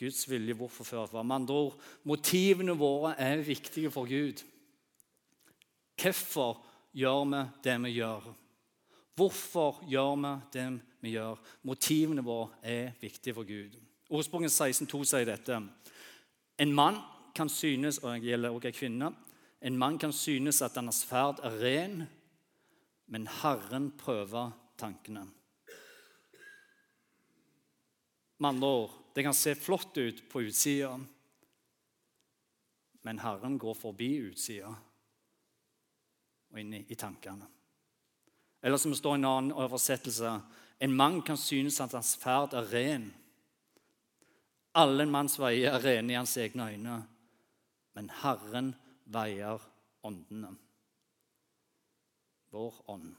Guds 0.02 0.24
vilje 0.30 0.56
hvorfor 0.58 0.88
før 0.88 1.04
et 1.06 1.13
hva. 1.13 1.24
Med 1.24 1.36
andre 1.36 1.60
ord, 1.67 1.78
motivene 2.10 2.74
våre 2.78 3.13
er 3.21 3.43
viktige 3.45 3.91
for 3.93 4.10
Gud. 4.10 4.41
Hvorfor 6.02 6.63
gjør 6.97 7.26
vi 7.30 7.43
det 7.63 7.78
vi 7.84 7.93
gjør? 8.00 8.32
Hvorfor 9.15 9.84
gjør 9.86 10.15
vi 10.17 10.34
det 10.54 10.67
vi 11.06 11.13
gjør? 11.13 11.38
Motivene 11.69 12.26
våre 12.26 12.50
er 12.63 12.95
viktige 13.02 13.38
for 13.38 13.45
Gud. 13.45 13.78
Ordspråket 14.10 14.52
16,2 14.52 15.04
sier 15.06 15.30
dette. 15.30 15.62
En 16.60 16.74
mann 16.74 16.97
kan 17.36 17.50
synes 17.50 18.02
og 18.02 18.17
det 18.17 18.32
gjelder 18.34 18.52
også 18.52 18.67
en 18.67 18.76
kvinne, 18.76 19.12
en 19.62 19.78
mann 19.78 19.97
kan 20.02 20.13
synes 20.13 20.62
at 20.65 20.76
hans 20.76 21.04
ferd 21.06 21.39
er 21.45 21.58
ren, 21.62 22.00
men 23.06 23.28
Herren 23.28 23.91
prøver 23.97 24.56
tankene. 24.78 25.28
Med 28.41 28.50
andre 28.50 28.67
ord 28.67 28.97
det 29.13 29.26
kan 29.28 29.38
se 29.38 29.54
flott 29.56 29.97
ut 29.97 30.24
på 30.32 30.41
utsida, 30.47 30.95
men 33.06 33.19
Herren 33.19 33.58
går 33.62 33.78
forbi 33.78 34.10
utsida 34.32 34.71
og 36.52 36.60
inn 36.60 36.74
i, 36.80 36.95
tankene. 36.95 37.45
Eller 38.62 38.82
som 38.82 38.91
det 38.91 39.00
står 39.00 39.15
i 39.15 39.21
en 39.21 39.30
annen 39.30 39.56
oversettelse 39.58 40.39
En 40.82 40.95
mann 40.97 41.21
kan 41.21 41.38
synes 41.38 41.78
at 41.82 41.93
hans 41.93 42.15
ferd 42.17 42.56
er 42.58 42.65
ren. 42.74 43.04
Alle 44.74 45.04
en 45.04 45.12
manns 45.13 45.36
veier 45.38 45.76
er 45.76 45.84
rene 45.84 46.13
i 46.13 46.17
hans 46.17 46.34
egne 46.41 46.71
øyne, 46.74 46.95
men 47.93 48.10
Herren 48.24 48.71
veier 49.12 49.62
åndene. 50.08 50.54
Vår 52.52 52.80
ånd. 52.91 53.12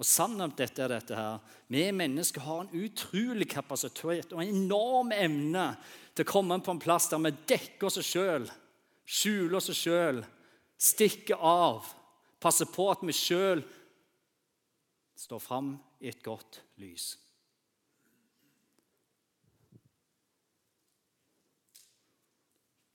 Og 0.00 0.06
Sannheten 0.08 0.56
dette 0.56 0.80
er 0.84 0.92
dette 0.94 1.16
her. 1.16 1.40
Vi 1.68 1.82
mennesker 1.92 2.44
har 2.46 2.62
en 2.64 2.84
utrolig 2.84 3.50
kapasitet 3.50 4.32
og 4.32 4.40
en 4.40 4.54
enorm 4.62 5.12
evne 5.12 5.66
til 6.14 6.24
å 6.24 6.30
komme 6.30 6.56
på 6.64 6.72
en 6.72 6.80
plass 6.80 7.10
der 7.10 7.20
vi 7.26 7.34
dekker 7.52 7.90
oss 7.90 8.00
sjøl, 8.04 8.46
skjuler 9.04 9.58
oss 9.60 9.68
sjøl, 9.76 10.22
stikker 10.80 11.44
av, 11.44 11.84
passer 12.40 12.70
på 12.72 12.88
at 12.92 13.04
vi 13.04 13.16
sjøl 13.16 13.60
står 15.20 15.42
fram 15.44 15.74
i 16.00 16.08
et 16.08 16.22
godt 16.24 16.62
lys. 16.80 17.12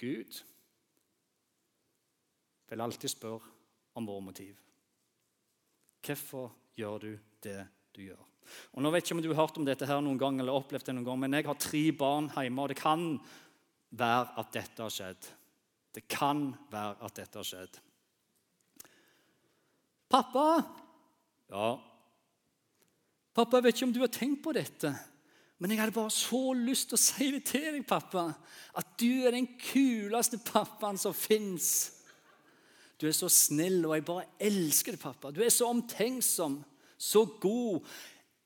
Gud 0.01 0.41
vil 2.69 2.81
alltid 2.81 3.11
spørre 3.11 3.53
om 3.95 4.07
våre 4.07 4.25
motiv. 4.25 4.55
Hvorfor 6.05 6.51
gjør 6.77 7.01
du 7.01 7.11
det 7.43 7.61
du 7.95 8.03
gjør? 8.05 8.21
Og 8.75 8.83
nå 8.83 8.91
vet 8.93 9.05
ikke 9.05 9.17
om 9.17 9.23
du 9.23 9.31
har 9.31 9.41
hørt 9.41 9.57
om 9.57 9.65
dette 9.65 9.87
her 9.89 10.03
noen 10.03 10.19
gang, 10.21 10.37
eller 10.39 10.53
opplevd 10.53 10.89
det 10.89 10.95
noen 10.97 11.07
gang, 11.07 11.23
men 11.23 11.37
jeg 11.37 11.47
har 11.47 11.57
tre 11.61 11.83
barn 11.97 12.29
hjemme, 12.35 12.61
og 12.61 12.71
det 12.71 12.77
kan 12.77 13.07
være 13.95 14.35
at 14.41 14.53
dette 14.53 14.83
har 14.83 14.93
skjedd. 14.93 15.31
Det 15.95 16.05
kan 16.11 16.49
være 16.71 17.07
at 17.07 17.17
dette 17.21 17.39
har 17.39 17.47
skjedd. 17.47 17.81
Pappa! 20.11 20.47
Ja. 21.49 21.73
Pappa, 23.35 23.57
jeg 23.57 23.65
vet 23.65 23.77
ikke 23.77 23.89
om 23.89 23.95
du 23.95 24.03
har 24.03 24.13
tenkt 24.13 24.43
på 24.45 24.53
dette, 24.55 24.93
men 25.59 25.71
jeg 25.71 25.79
hadde 25.79 25.95
bare 25.95 26.11
så 26.11 26.51
lyst 26.57 26.89
til 26.91 26.97
å 26.97 27.01
si 27.01 27.27
det 27.31 27.41
til 27.47 27.67
deg, 27.71 27.83
pappa, 27.87 28.27
at 28.75 28.95
du 28.99 29.25
er 29.25 29.35
den 29.35 29.47
kuleste 29.59 30.39
pappaen 30.43 30.99
som 30.99 31.15
fins. 31.15 31.94
Du 33.01 33.07
er 33.07 33.15
så 33.15 33.29
snill, 33.31 33.81
og 33.85 33.95
jeg 33.97 34.05
bare 34.07 34.27
elsker 34.39 34.95
deg, 34.95 35.01
pappa. 35.01 35.31
Du 35.35 35.41
er 35.43 35.51
så 35.51 35.67
omtenksom, 35.67 36.61
så 36.97 37.25
god. 37.41 37.83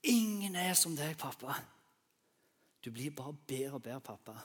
Ingen 0.09 0.55
er 0.57 0.73
som 0.77 0.95
deg, 0.97 1.13
pappa. 1.19 1.57
Du 2.81 2.89
blir 2.95 3.13
bare 3.13 3.35
bedre 3.47 3.77
og 3.77 3.83
bedre, 3.83 4.01
pappa. 4.01 4.37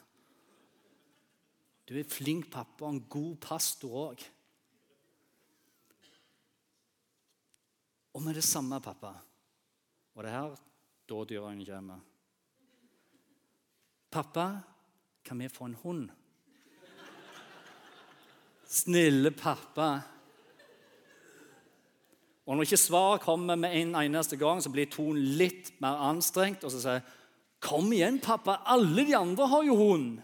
Du 1.89 1.97
er 1.99 2.09
flink 2.09 2.51
pappa 2.53 2.87
og 2.87 2.97
en 2.97 3.05
god 3.13 3.37
pastor 3.45 3.97
òg. 4.01 4.25
Og 8.15 8.23
med 8.23 8.37
det 8.39 8.45
samme, 8.47 8.81
pappa 8.81 9.11
Og 10.15 10.23
det 10.23 10.31
er 10.31 10.41
her 10.41 10.61
dådyrene 11.09 11.67
kommer. 11.67 12.01
Pappa, 14.11 14.61
kan 15.25 15.39
vi 15.39 15.49
få 15.49 15.65
en 15.65 15.75
hund? 15.75 16.11
Snille 18.75 19.31
pappa. 19.31 19.89
Og 22.45 22.57
når 22.57 22.67
ikke 22.67 22.81
svaret 22.81 23.23
kommer 23.25 23.57
med 23.57 23.73
en 23.79 23.95
eneste 23.97 24.37
gang, 24.37 24.61
så 24.61 24.73
blir 24.73 24.91
tonen 24.91 25.23
litt 25.39 25.71
mer 25.81 26.03
anstrengt. 26.11 26.65
Og 26.65 26.73
så 26.73 26.81
sier 26.81 26.99
jeg, 26.99 27.03
'Kom 27.61 27.93
igjen, 27.93 28.21
pappa. 28.21 28.61
Alle 28.67 29.07
de 29.07 29.17
andre 29.17 29.47
har 29.49 29.63
jo 29.63 29.77
hund.' 29.77 30.23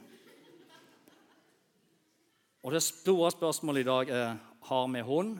Og 2.62 2.72
det 2.72 2.82
store 2.82 3.30
spørsmålet 3.30 3.80
i 3.80 3.88
dag 3.88 4.08
er 4.08 4.36
har 4.62 4.86
vi 4.86 5.00
hund. 5.00 5.38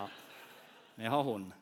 Ja, 0.00 0.06
vi 0.96 1.04
har 1.04 1.22
hund. 1.22 1.52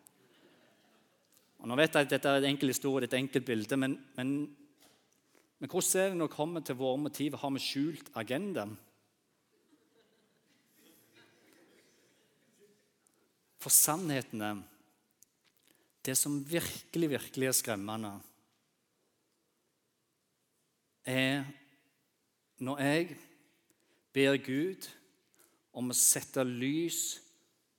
Og 1.59 1.69
Nå 1.69 1.77
vet 1.77 1.95
jeg 1.95 2.07
at 2.07 2.11
dette 2.11 2.29
er 2.29 2.37
en 2.37 2.45
enkel 2.45 2.69
historie, 2.73 3.05
et 3.05 3.15
enkelt 3.15 3.45
bilde, 3.45 3.77
men, 3.77 4.05
men, 4.17 4.57
men 5.59 5.71
hvordan 5.71 6.01
er 6.01 6.09
det 6.09 6.17
når 6.17 6.27
det 6.27 6.37
kommer 6.37 6.61
til 6.61 6.75
våre 6.75 6.99
motiver? 6.99 7.37
Har 7.37 7.51
vi 7.51 7.59
skjult 7.59 8.11
agenda? 8.15 8.67
For 13.61 13.73
sannheten 13.73 14.43
er 14.43 14.61
Det 16.01 16.17
som 16.17 16.39
virkelig, 16.49 17.11
virkelig 17.11 17.47
er 17.47 17.53
skremmende, 17.53 18.15
er 21.05 21.45
når 22.57 22.79
jeg 22.81 23.17
ber 24.13 24.37
Gud 24.41 24.89
om 25.77 25.93
å 25.93 25.97
sette 25.97 26.41
lys 26.45 27.21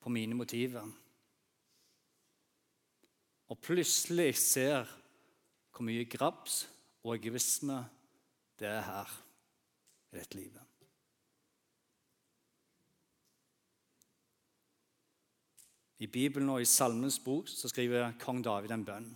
på 0.02 0.14
mine 0.14 0.38
motiver, 0.38 0.86
og 3.50 3.60
plutselig 3.66 4.36
ser 4.38 4.86
hvor 5.74 5.86
mye 5.90 6.06
grabs 6.06 6.64
og 7.02 7.16
egoisme 7.18 7.82
det 8.62 8.70
er 8.70 8.86
her 8.86 9.18
i 10.12 10.20
dette 10.20 10.38
livet. 10.38 10.81
I 16.02 16.08
Bibelen 16.10 16.50
og 16.50 16.64
i 16.64 16.70
Salmens 16.70 17.20
bok 17.22 17.50
så 17.52 17.70
skriver 17.70 18.16
kong 18.22 18.42
David 18.46 18.74
en 18.74 18.86
bønn 18.88 19.12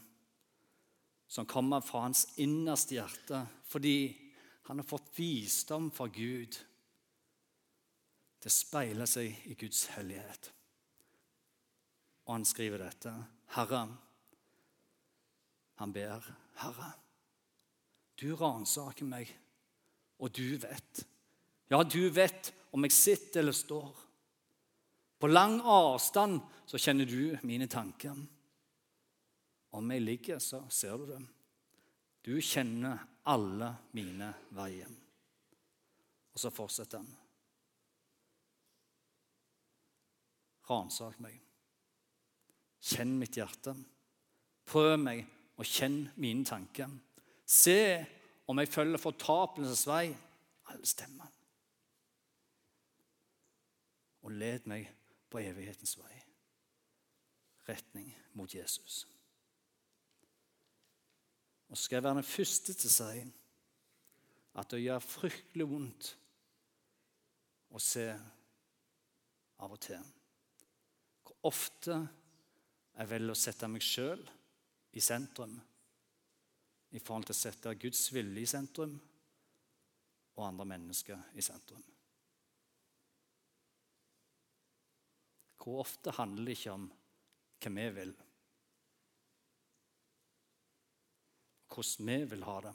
som 1.28 1.48
kommer 1.50 1.82
fra 1.82 2.04
hans 2.06 2.28
innerste 2.42 3.00
hjerte 3.00 3.42
fordi 3.66 3.98
han 4.68 4.80
har 4.80 4.88
fått 4.88 5.10
visdom 5.18 5.92
fra 5.94 6.08
Gud. 6.08 6.58
Det 8.42 8.54
speiler 8.54 9.10
seg 9.10 9.50
i 9.50 9.58
Guds 9.58 9.84
hellighet. 9.94 10.50
Og 12.26 12.38
han 12.38 12.48
skriver 12.50 12.82
dette. 12.82 13.14
Herre, 13.54 13.82
han 15.82 15.94
ber, 15.94 16.26
Herre, 16.62 16.92
du 18.18 18.32
ransaker 18.40 19.06
meg, 19.06 19.30
og 20.18 20.34
du 20.34 20.58
vet. 20.62 21.04
Ja, 21.70 21.84
du 21.84 22.10
vet 22.10 22.54
om 22.74 22.86
jeg 22.88 22.96
sitter 22.96 23.44
eller 23.44 23.58
står. 23.58 24.05
På 25.20 25.28
lang 25.28 25.62
avstand 25.62 26.42
så 26.66 26.80
kjenner 26.82 27.08
du 27.08 27.38
mine 27.48 27.68
tanker. 27.72 28.18
Om 29.76 29.92
jeg 29.92 30.04
ligger, 30.04 30.40
så 30.40 30.64
ser 30.70 30.98
du 30.98 31.06
det. 31.10 31.22
Du 32.26 32.34
kjenner 32.42 33.00
alle 33.30 33.70
mine 33.96 34.32
veier. 34.56 34.92
Og 36.36 36.42
så 36.42 36.52
fortsetter 36.52 37.00
han. 37.00 37.12
Ransak 40.70 41.20
meg. 41.22 41.38
Kjenn 42.86 43.16
mitt 43.20 43.38
hjerte. 43.38 43.76
Prøv 44.66 44.98
meg 45.00 45.24
og 45.56 45.68
kjenn 45.70 46.06
mine 46.20 46.46
tanker. 46.48 46.92
Se 47.46 47.78
om 48.50 48.60
jeg 48.60 48.72
følger 48.74 49.02
fortapelsens 49.02 49.86
vei. 49.88 50.10
Alle 50.72 50.90
stemmer. 50.90 51.30
Og 54.26 54.34
led 54.34 54.66
meg 54.70 54.90
på 55.30 55.42
evighetens 55.42 55.98
vei. 56.00 56.14
Retning 57.68 58.12
mot 58.38 58.54
Jesus. 58.54 59.06
Og 61.70 61.78
skal 61.78 61.98
jeg 61.98 62.06
være 62.06 62.20
den 62.22 62.30
første 62.30 62.76
til 62.78 62.92
å 62.92 62.94
si 62.94 63.24
at 64.56 64.72
det 64.72 64.84
gjør 64.84 65.04
fryktelig 65.04 65.68
vondt 65.68 66.12
å 67.76 67.82
se 67.82 68.06
av 69.60 69.74
og 69.74 69.82
til 69.84 70.14
hvor 71.26 71.50
ofte 71.52 71.98
Jeg 72.96 73.10
velger 73.12 73.34
å 73.34 73.36
sette 73.36 73.68
meg 73.68 73.84
sjøl 73.84 74.22
i 74.96 75.02
sentrum 75.04 75.58
i 76.96 77.02
forhold 77.04 77.26
til 77.28 77.36
å 77.36 77.40
sette 77.42 77.74
Guds 77.76 78.06
vilje 78.16 78.46
i 78.46 78.48
sentrum 78.48 78.94
og 80.38 80.46
andre 80.46 80.68
mennesker 80.70 81.36
i 81.36 81.44
sentrum. 81.44 81.84
Hvor 85.66 85.82
ofte 85.82 86.14
handler 86.14 86.46
det 86.46 86.58
ikke 86.60 86.74
om 86.78 86.86
hva 87.66 87.72
vi 87.74 87.86
vil, 87.96 88.12
hvordan 91.74 92.12
vi 92.12 92.18
vil 92.30 92.46
ha 92.46 92.58
det, 92.62 92.74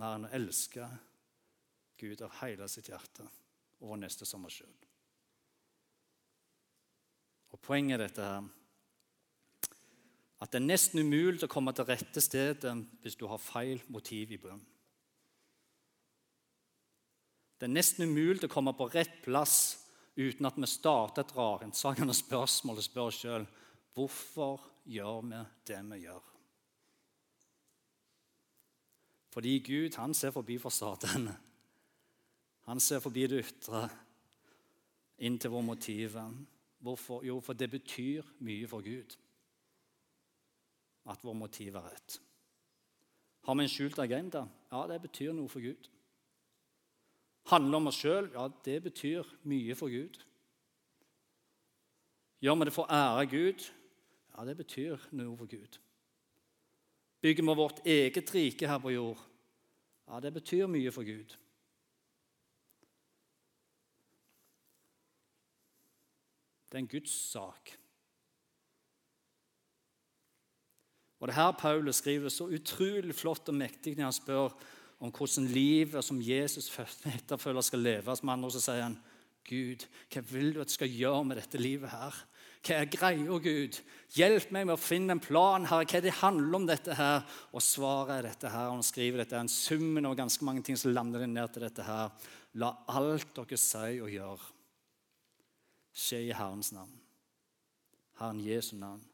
mer 0.00 0.14
enn 0.16 0.28
å 0.28 0.34
elske 0.38 0.86
Gud 2.00 2.22
av 2.24 2.38
hele 2.40 2.68
sitt 2.70 2.88
hjerte 2.88 3.26
og 3.78 3.90
vår 3.90 4.00
neste 4.06 4.26
som 4.26 4.46
oss 4.48 4.56
sjøl. 4.60 4.78
Og 7.52 7.60
Poenget 7.60 7.98
er 7.98 8.04
dette 8.06 8.28
her 8.30 8.48
at 10.38 10.52
det 10.52 10.60
er 10.60 10.68
nesten 10.68 11.02
umulig 11.02 11.42
å 11.42 11.50
komme 11.50 11.72
til 11.74 11.88
rette 11.88 12.22
stedet 12.22 12.72
hvis 13.02 13.16
du 13.18 13.24
har 13.26 13.42
feil 13.42 13.80
motiv 13.90 14.30
i 14.30 14.38
bønn. 14.38 14.60
Det 17.58 17.66
er 17.66 17.74
nesten 17.74 18.06
umulig 18.06 18.46
å 18.46 18.52
komme 18.52 18.70
på 18.78 18.86
rett 18.92 19.16
plass 19.24 19.87
uten 20.18 20.46
at 20.48 20.56
vi 20.58 20.66
starter 20.66 21.22
et 21.22 21.36
rarentsakende 21.36 22.14
spørsmål 22.16 22.80
og 22.80 22.86
spør 22.86 23.10
oss 23.10 23.20
sjøl 23.22 23.46
hvorfor 23.94 24.64
gjør 24.90 25.22
vi 25.30 25.42
det 25.70 25.78
vi 25.90 26.00
gjør. 26.06 26.24
Fordi 29.30 29.58
Gud 29.62 29.96
han 30.00 30.14
ser 30.14 30.34
forbi 30.34 30.58
fasaden. 30.58 31.28
Han 32.66 32.80
ser 32.80 33.00
forbi 33.00 33.26
det 33.30 33.44
ytre, 33.44 33.86
inn 35.18 35.38
til 35.38 35.50
vår 35.50 35.62
motiv. 35.62 36.18
Hvorfor? 36.78 37.22
Jo, 37.24 37.40
for 37.40 37.52
det 37.58 37.70
betyr 37.70 38.26
mye 38.44 38.66
for 38.68 38.82
Gud 38.82 39.16
at 41.08 41.22
vår 41.24 41.36
motiv 41.38 41.76
er 41.78 41.86
rett. 41.88 42.18
Har 43.46 43.56
vi 43.56 43.64
en 43.64 43.72
skjult 43.72 43.98
agenda? 44.02 44.44
Ja, 44.72 44.82
det 44.90 45.00
betyr 45.06 45.32
noe 45.32 45.48
for 45.48 45.64
Gud. 45.64 45.88
Handler 47.48 47.80
om 47.80 47.88
oss 47.88 48.00
sjøl? 48.02 48.28
Ja, 48.34 48.48
det 48.64 48.82
betyr 48.84 49.28
mye 49.48 49.76
for 49.78 49.92
Gud. 49.92 50.18
Gjør 52.44 52.58
vi 52.60 52.68
det 52.68 52.74
for 52.76 52.86
å 52.86 52.98
ære 52.98 53.26
Gud? 53.32 53.64
Ja, 54.36 54.44
det 54.46 54.54
betyr 54.60 55.08
noe 55.16 55.34
for 55.38 55.50
Gud. 55.50 55.80
Bygger 57.24 57.46
vi 57.48 57.56
vårt 57.58 57.80
eget 57.88 58.30
rike 58.34 58.68
her 58.70 58.78
på 58.78 58.92
jord? 58.94 59.18
Ja, 60.06 60.20
det 60.22 60.32
betyr 60.36 60.68
mye 60.70 60.92
for 60.94 61.08
Gud. 61.08 61.34
Det 66.68 66.76
er 66.76 66.84
en 66.84 66.92
Guds 66.92 67.14
sak. 67.32 67.72
Og 71.18 71.28
det 71.28 71.34
her 71.34 71.52
Paulus 71.58 71.96
skriver 71.96 72.30
så 72.30 72.46
utrolig 72.46 73.14
flott 73.16 73.48
og 73.48 73.56
mektig 73.56 73.96
når 73.96 74.10
han 74.10 74.14
spør 74.14 74.52
om 74.98 75.12
hvordan 75.14 75.46
livet 75.52 76.04
som 76.04 76.20
Jesus 76.22 76.70
etterfølger 77.18 77.66
skal 77.66 77.84
leves. 77.84 78.22
Med 78.22 78.34
andre 78.34 78.50
så 78.54 78.62
sier 78.62 78.82
han, 78.86 78.98
'Gud, 79.48 79.86
hva 80.12 80.20
vil 80.28 80.50
du 80.52 80.60
at 80.60 80.68
jeg 80.68 80.76
skal 80.76 80.98
gjøre 80.98 81.24
med 81.24 81.40
dette 81.40 81.60
livet 81.60 81.90
her?' 81.90 82.24
Hva 82.58 82.74
er 82.82 82.90
greia, 82.90 83.36
Gud? 83.38 83.76
Hjelp 84.16 84.50
meg 84.52 84.66
med 84.66 84.74
å 84.74 84.82
finne 84.82 85.14
en 85.14 85.22
plan 85.22 85.66
her. 85.70 85.84
Hva 85.86 86.00
det 86.02 86.16
handler 86.18 86.58
om 86.58 86.66
dette 86.66 86.96
her? 86.98 87.22
Og 87.54 87.62
svaret 87.62 88.16
er 88.16 88.28
dette 88.28 88.50
her. 88.50 88.72
Han 88.72 88.82
skriver 88.82 89.22
dette 89.22 89.36
er 89.38 89.44
en 89.46 89.52
summen 89.52 90.08
av 90.08 90.16
ganske 90.18 90.44
mange 90.44 90.64
ting 90.66 90.76
som 90.76 90.92
lander 90.92 91.22
det 91.22 91.30
ned 91.30 91.54
til 91.54 91.64
dette 91.64 91.86
her. 91.86 92.10
La 92.58 92.72
alt 92.98 93.30
dere 93.36 93.60
sier 93.62 94.02
og 94.02 94.10
gjør, 94.10 94.46
skje 95.94 96.24
i 96.26 96.34
Herrens 96.34 96.72
navn. 96.74 96.96
Herren 98.18 98.42
Jesu 98.42 98.74
navn. 98.76 99.04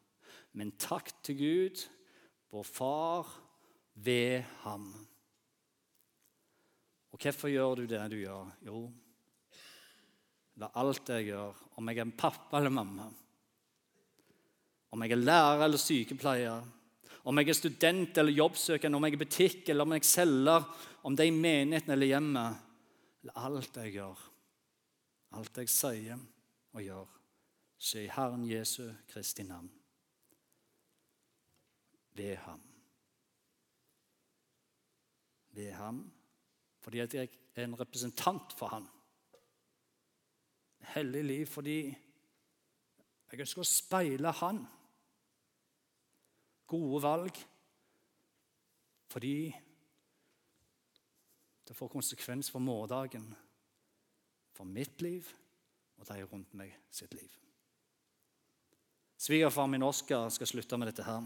Men 0.56 0.72
takk 0.80 1.12
til 1.26 1.36
Gud 1.36 1.84
vår 2.54 2.64
far 2.64 3.32
ved 3.94 4.46
ham. 4.62 4.88
Og 7.14 7.20
hvorfor 7.22 7.46
gjør 7.46 7.79
du 7.79 7.85
det 7.87 8.00
du 8.11 8.16
gjør? 8.18 8.48
Jo, 8.66 8.79
la 10.59 10.70
alt 10.81 11.11
jeg 11.14 11.29
gjør, 11.29 11.61
om 11.79 11.88
jeg 11.88 12.00
er 12.00 12.09
en 12.09 12.16
pappa 12.18 12.59
eller 12.59 12.74
mamma, 12.74 13.07
om 14.90 15.03
jeg 15.05 15.14
er 15.14 15.22
lærer 15.22 15.62
eller 15.66 15.79
sykepleier, 15.79 16.64
om 17.24 17.38
jeg 17.38 17.48
er 17.48 17.57
student 17.59 18.18
eller 18.18 18.35
jobbsøkende, 18.35 18.98
om 18.98 19.07
jeg 19.07 19.14
er 19.14 19.22
butikk 19.22 19.70
eller 19.70 19.87
om 19.87 19.94
jeg 19.94 20.07
selger, 20.11 20.66
om 21.07 21.14
det 21.14 21.24
er 21.24 21.31
i 21.31 21.38
menigheten 21.38 21.94
eller 21.94 22.11
hjemmet 22.11 22.70
La 23.24 23.46
alt 23.46 23.79
jeg 23.81 23.94
gjør, 23.94 24.18
alt 25.38 25.62
jeg 25.62 25.70
sier 25.72 26.18
og 26.74 26.83
gjør, 26.83 27.14
skje 27.81 28.03
i 28.03 28.11
Herren 28.12 28.44
Jesu 28.44 28.83
Kristi 29.09 29.46
navn 29.48 29.70
ved 32.14 32.37
ham. 32.42 32.61
Ved 35.55 35.72
ham 35.79 36.03
fordi 36.84 37.00
at 37.00 37.14
jeg 37.16 37.30
er 37.56 37.64
en 37.64 37.78
representant 37.80 38.52
for 38.58 38.72
han. 38.74 38.86
Hellig 40.94 41.24
liv 41.24 41.46
fordi 41.48 41.78
jeg 41.88 43.40
ønsker 43.40 43.64
å 43.64 43.68
speile 43.68 44.32
han. 44.42 44.60
Gode 46.70 47.00
valg 47.04 47.40
fordi 49.14 49.36
det 51.64 51.76
får 51.78 51.92
konsekvens 51.92 52.50
for 52.50 52.60
morgendagen, 52.60 53.28
for 54.52 54.66
mitt 54.68 55.00
liv 55.02 55.28
og 55.96 56.08
de 56.08 56.24
rundt 56.26 56.54
meg 56.58 56.74
sitt 56.92 57.14
liv. 57.14 57.30
Svigerfar 59.16 59.70
min 59.70 59.86
Oskar 59.86 60.28
skal 60.34 60.50
slutte 60.50 60.76
med 60.76 60.90
dette 60.90 61.06
her. 61.06 61.22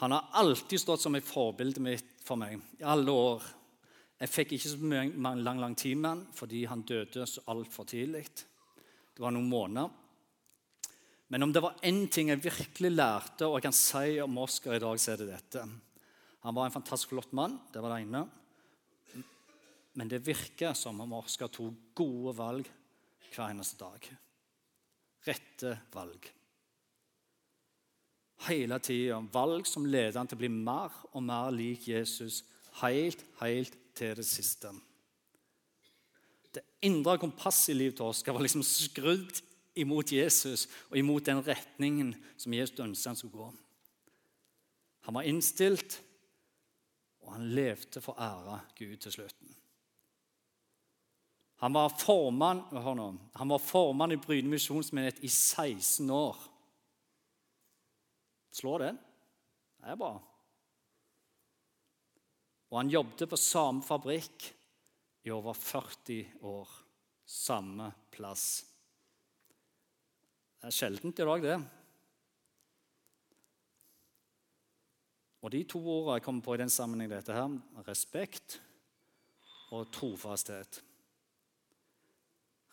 Han 0.00 0.14
har 0.14 0.30
alltid 0.40 0.80
stått 0.80 1.02
som 1.02 1.14
et 1.18 1.26
forbilde 1.26 1.98
for 2.24 2.40
meg 2.40 2.62
i 2.78 2.86
alle 2.88 3.12
år. 3.12 3.44
Jeg 4.22 4.30
fikk 4.30 4.52
ikke 4.54 4.70
så 4.70 4.78
mye, 4.78 5.06
lang, 5.18 5.58
lang 5.58 5.72
tid 5.78 5.98
med 5.98 6.08
han 6.08 6.20
fordi 6.36 6.62
han 6.70 6.84
døde 6.86 7.26
så 7.26 7.42
altfor 7.50 7.88
tidlig. 7.90 8.22
Det 9.12 9.22
var 9.22 9.34
noen 9.34 9.48
måneder. 9.50 9.88
Men 11.32 11.46
om 11.46 11.52
det 11.54 11.62
var 11.64 11.80
én 11.88 12.04
ting 12.12 12.28
jeg 12.30 12.42
virkelig 12.44 12.92
lærte, 12.92 13.48
og 13.48 13.56
jeg 13.56 13.64
kan 13.66 13.74
si 13.74 14.20
om 14.22 14.38
Oscar 14.38 14.76
i 14.76 14.82
dag, 14.84 15.00
så 15.00 15.14
er 15.14 15.22
det 15.22 15.30
dette. 15.32 15.64
Han 16.44 16.54
var 16.54 16.68
en 16.68 16.74
fantastisk 16.74 17.14
flott 17.14 17.32
mann. 17.34 17.56
Det 17.72 17.82
var 17.82 17.94
det 17.94 18.04
ene. 18.04 18.22
Men 19.98 20.12
det 20.12 20.22
virker 20.26 20.76
som 20.78 21.00
om 21.02 21.16
Oscar 21.18 21.50
tok 21.50 21.90
gode 21.98 22.36
valg 22.36 22.70
hver 23.32 23.48
eneste 23.48 23.80
dag. 23.80 24.06
Rette 25.26 25.74
valg 25.94 26.30
hele 28.48 28.78
tida. 28.82 29.20
Valg 29.32 29.66
som 29.68 29.86
leder 29.86 30.18
han 30.18 30.30
til 30.30 30.38
å 30.38 30.42
bli 30.42 30.50
mer 30.52 30.94
og 31.12 31.22
mer 31.26 31.52
lik 31.54 31.86
Jesus 31.90 32.42
helt, 32.80 33.22
helt 33.42 33.76
til 33.94 34.16
det 34.16 34.26
siste. 34.26 34.72
Det 36.52 36.64
indre 36.84 37.16
kompasset 37.20 37.72
i 37.72 37.78
livet 37.78 37.96
til 38.00 38.14
skal 38.16 38.36
være 38.36 38.46
liksom 38.48 38.64
skrudd 38.66 39.42
imot 39.80 40.12
Jesus 40.12 40.66
og 40.90 40.98
imot 41.00 41.26
den 41.26 41.40
retningen 41.46 42.12
som 42.36 42.54
Jesus 42.54 42.80
ønsket 42.80 43.10
han 43.10 43.20
skulle 43.20 43.38
gå. 43.38 43.50
Han 45.02 45.16
var 45.16 45.26
innstilt, 45.26 45.98
og 47.22 47.34
han 47.34 47.48
levde 47.56 48.02
for 48.02 48.14
å 48.14 48.22
ære 48.22 48.60
Gud 48.78 48.96
til 49.02 49.14
slutten. 49.14 49.56
Han 51.62 51.74
var 51.74 51.94
formann, 51.94 52.64
han 53.38 53.52
var 53.54 53.62
formann 53.62 54.14
i 54.14 54.18
Bryne 54.18 54.50
misjonsmenighet 54.50 55.22
i 55.22 55.30
16 55.30 56.10
år. 56.10 56.38
Slå 58.52 58.76
den. 58.82 58.98
Det 59.78 59.94
er 59.94 59.98
bra. 59.98 60.16
Og 62.72 62.78
han 62.80 62.90
jobbet 62.90 63.28
på 63.28 63.36
samme 63.36 63.84
fabrikk 63.84 64.46
i 65.28 65.30
over 65.30 65.52
40 65.52 66.24
år. 66.48 66.70
Samme 67.28 67.90
plass. 68.12 68.64
Det 70.56 70.70
er 70.70 70.74
sjeldent 70.74 71.20
i 71.20 71.26
dag, 71.28 71.44
det. 71.44 71.58
Og 75.42 75.52
De 75.52 75.62
to 75.68 75.82
ordene 75.82 76.16
jeg 76.16 76.24
kommer 76.24 76.46
på 76.46 76.54
i 76.54 76.62
den 76.62 76.72
sammenheng, 76.72 77.10
dette 77.10 77.34
her, 77.34 77.56
respekt 77.84 78.60
og 79.74 79.90
trofasthet. 79.92 80.80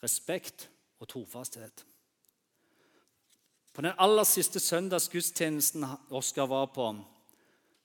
Respekt 0.04 0.70
og 1.02 1.10
trofasthet. 1.10 1.86
På 3.74 3.84
den 3.84 3.98
aller 3.98 4.28
siste 4.28 4.62
søndagsgudstjenesten 4.64 5.86
Oskar 6.16 6.48
var 6.52 6.70
på, 6.76 6.92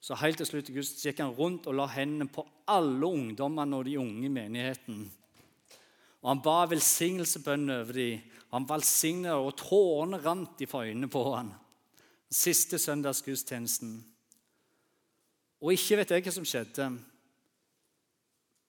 så 0.05 0.13
helt 0.21 0.37
til 0.37 0.45
slutt 0.45 0.67
Gud, 0.69 0.85
gikk 1.01 1.17
han 1.23 1.33
rundt 1.33 1.65
og 1.65 1.79
la 1.79 1.87
hendene 1.89 2.27
på 2.29 2.43
alle 2.69 3.07
ungdommene 3.07 3.79
og 3.79 3.87
de 3.87 3.95
unge 3.97 4.27
i 4.27 4.29
menigheten. 4.29 4.99
Og 6.21 6.29
Han 6.29 6.43
ba 6.45 6.65
velsignelsebønn 6.69 7.71
over 7.73 7.97
dem. 7.97 8.21
Han 8.53 8.67
velsignet 8.69 9.33
og 9.33 9.55
tårene 9.57 10.21
rant 10.21 10.61
fra 10.69 10.83
øynene 10.85 11.09
på 11.09 11.23
ham. 11.33 11.49
Siste 12.29 12.77
søndagsgudstjenesten. 12.77 13.97
Og 15.61 15.73
ikke 15.73 15.97
vet 15.97 16.13
jeg 16.13 16.25
hva 16.27 16.35
som 16.37 16.45
skjedde, 16.45 16.87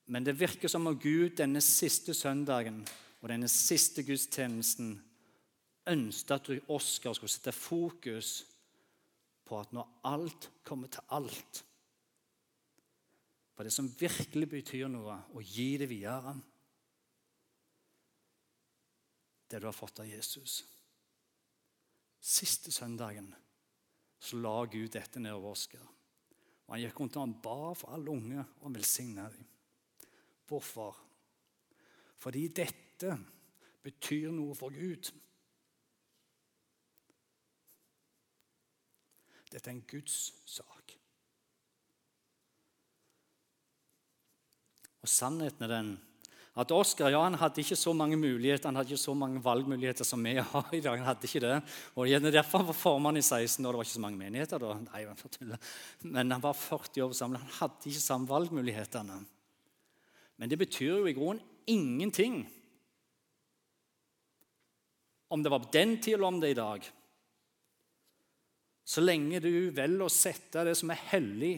men 0.06 0.24
det 0.24 0.38
virker 0.40 0.70
som 0.72 0.86
om 0.86 0.96
Gud 0.96 1.36
denne 1.36 1.60
siste 1.60 2.14
søndagen 2.14 2.80
og 3.20 3.28
denne 3.28 3.48
siste 3.50 4.06
gudstjenesten 4.06 4.94
ønsket 5.90 6.36
at 6.36 6.70
Oskar 6.72 7.12
skulle 7.12 7.32
sette 7.32 7.52
fokus 7.52 8.38
på 8.40 8.55
at 9.54 9.72
når 9.76 9.90
alt 10.10 10.50
kommer 10.66 10.90
til 10.90 11.06
alt 11.14 11.62
På 13.54 13.64
det 13.64 13.72
som 13.72 13.86
virkelig 13.88 14.48
betyr 14.50 14.88
noe, 14.90 15.14
og 15.32 15.42
gi 15.42 15.76
det 15.78 15.88
videre 15.88 16.34
Det 19.46 19.60
du 19.62 19.68
har 19.68 19.76
fått 19.76 20.02
av 20.02 20.08
Jesus. 20.10 20.64
Siste 22.18 22.72
søndagen 22.74 23.30
så 24.18 24.40
la 24.42 24.64
Gud 24.66 24.90
dette 24.90 25.20
ned 25.22 25.36
over 25.36 25.54
Oskar. 25.54 25.84
Og 26.66 26.74
Han 26.74 26.82
gikk 26.82 26.98
rundt 26.98 27.16
og 27.16 27.22
han 27.22 27.34
ba 27.44 27.58
for 27.78 27.94
alle 27.94 28.10
unge 28.10 28.42
og 28.66 28.74
velsigna 28.74 29.28
dem. 29.30 29.46
Hvorfor? 30.48 30.96
Fordi 32.18 32.48
dette 32.48 33.12
betyr 33.86 34.32
noe 34.34 34.54
for 34.58 34.74
Gud. 34.74 35.12
Dette 39.56 39.70
er 39.72 39.78
en 39.78 39.86
Guds 39.88 40.16
sak. 40.44 40.92
Og 45.00 45.08
Sannheten 45.08 45.64
er 45.64 45.72
den 45.72 45.94
at 46.56 46.72
Oskar 46.72 47.12
ja, 47.12 47.20
han 47.20 47.36
hadde 47.36 47.60
ikke 47.60 47.76
så 47.76 47.92
mange 47.92 48.16
muligheter, 48.16 48.70
han 48.70 48.78
hadde 48.80 48.94
ikke 48.94 49.02
så 49.02 49.12
mange 49.16 49.42
valgmuligheter 49.44 50.08
som 50.08 50.22
vi 50.24 50.38
har 50.40 50.70
i 50.72 50.80
dag. 50.80 50.96
han 50.96 51.08
hadde 51.08 51.28
ikke 51.28 51.42
det. 51.44 51.56
Og 51.94 52.08
Derfor 52.32 52.64
var 52.64 52.76
formann 52.76 53.16
i 53.16 53.22
16 53.22 53.64
år. 53.64 53.72
Det 53.72 53.76
var 53.76 53.84
ikke 53.84 53.92
så 53.92 54.00
mange 54.00 54.20
menigheter 54.20 54.58
da. 54.58 54.72
Nei, 54.80 55.56
Men 56.00 56.30
han 56.30 56.42
var 56.42 56.54
40 56.56 57.02
år 57.04 57.12
sammen. 57.12 57.40
Han 57.40 57.56
hadde 57.60 57.90
ikke 57.90 58.00
samme 58.00 58.28
valgmulighetene. 58.28 59.18
Men 60.36 60.50
det 60.50 60.58
betyr 60.58 60.98
jo 60.98 61.06
i 61.06 61.16
grunnen 61.16 61.44
ingenting 61.66 62.46
om 65.28 65.42
det 65.42 65.50
var 65.50 65.60
på 65.60 65.72
den 65.72 65.98
tida 66.00 66.16
eller 66.16 66.28
om 66.28 66.40
det 66.40 66.48
er 66.48 66.56
i 66.56 66.60
dag. 66.62 66.92
Så 68.86 69.02
lenge 69.02 69.40
du 69.42 69.50
velger 69.74 70.06
å 70.06 70.12
sette 70.12 70.62
det 70.68 70.76
som 70.78 70.92
er 70.94 71.02
hellig, 71.10 71.56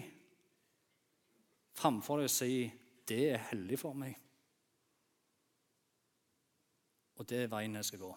framfor 1.77 2.23
deg 2.23 2.31
å 2.31 2.33
si 2.33 2.73
'det 3.07 3.25
er 3.35 3.45
hellig 3.51 3.79
for 3.79 3.95
meg'. 3.95 4.17
Og 7.19 7.27
det 7.27 7.43
er 7.45 7.53
veien 7.53 7.75
jeg 7.75 7.85
skal 7.85 7.99
gå. 7.99 8.17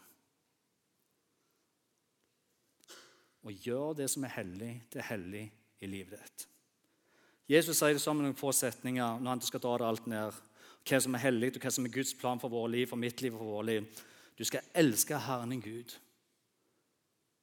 Og 3.43 3.65
gjør 3.65 3.95
det 3.97 4.09
som 4.09 4.23
er 4.23 4.35
hellig, 4.37 4.73
det 4.93 5.01
er 5.01 5.09
hellig 5.15 5.51
i 5.81 5.89
livet 5.89 6.19
ditt. 6.19 6.47
Jesus 7.49 7.77
sier 7.77 7.93
det 7.97 8.01
sammen 8.01 8.23
med 8.23 8.31
noen 8.31 8.39
få 8.39 8.53
setninger 8.53 9.19
når 9.19 9.29
han 9.33 9.41
skal 9.41 9.63
dra 9.63 9.77
det 9.77 9.87
alt 9.87 10.07
ned. 10.07 10.37
Hva 10.87 10.99
som 11.01 11.15
er 11.17 11.25
hellig, 11.25 11.55
og 11.55 11.61
hva 11.61 11.71
som 11.73 11.85
er 11.85 11.93
Guds 11.93 12.13
plan 12.17 12.39
for 12.39 12.49
vårt 12.49 12.71
liv, 12.71 12.87
for 12.87 13.01
mitt 13.01 13.21
liv 13.21 13.33
og 13.35 13.41
for 13.41 13.57
vårt 13.57 13.65
liv. 13.65 14.03
Du 14.37 14.45
skal 14.45 14.65
elske 14.73 15.17
Herren 15.17 15.49
din 15.49 15.61
Gud 15.61 15.97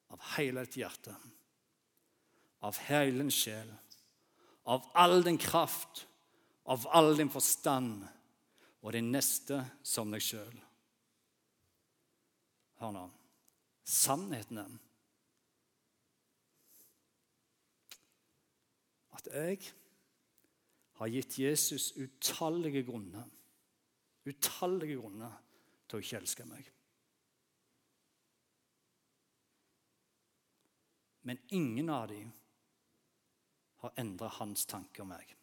av 0.09 0.23
hele 0.37 0.65
ditt 0.65 0.79
hjerte, 0.81 1.13
av 2.65 2.79
hele 2.89 3.29
sjel, 3.31 3.71
av 4.69 4.87
all 4.95 5.23
din 5.25 5.39
kraft, 5.39 6.07
av 6.65 6.87
all 6.93 7.15
din 7.17 7.31
forstand 7.33 8.05
og 8.83 8.93
din 8.93 9.13
neste 9.13 9.63
som 9.83 10.11
deg 10.13 10.23
sjøl. 10.25 10.59
Hør 12.79 12.93
nå. 12.95 13.07
Sannheten 13.89 14.61
er 14.61 14.77
at 19.19 19.33
jeg 19.33 19.73
har 21.01 21.11
gitt 21.11 21.39
Jesus 21.41 21.89
utallige 21.99 22.85
grunner 22.87 23.27
utallige 24.29 24.99
grunner 24.99 25.39
til 25.89 25.99
å 25.99 26.05
ikke 26.05 26.21
elske 26.21 26.47
meg. 26.49 26.67
Men 31.29 31.41
ingen 31.53 31.91
av 31.93 32.09
dem 32.13 32.31
har 33.89 34.03
endre 34.05 34.31
hans 34.39 34.67
tanke 34.69 35.03
om 35.03 35.11
meg. 35.13 35.35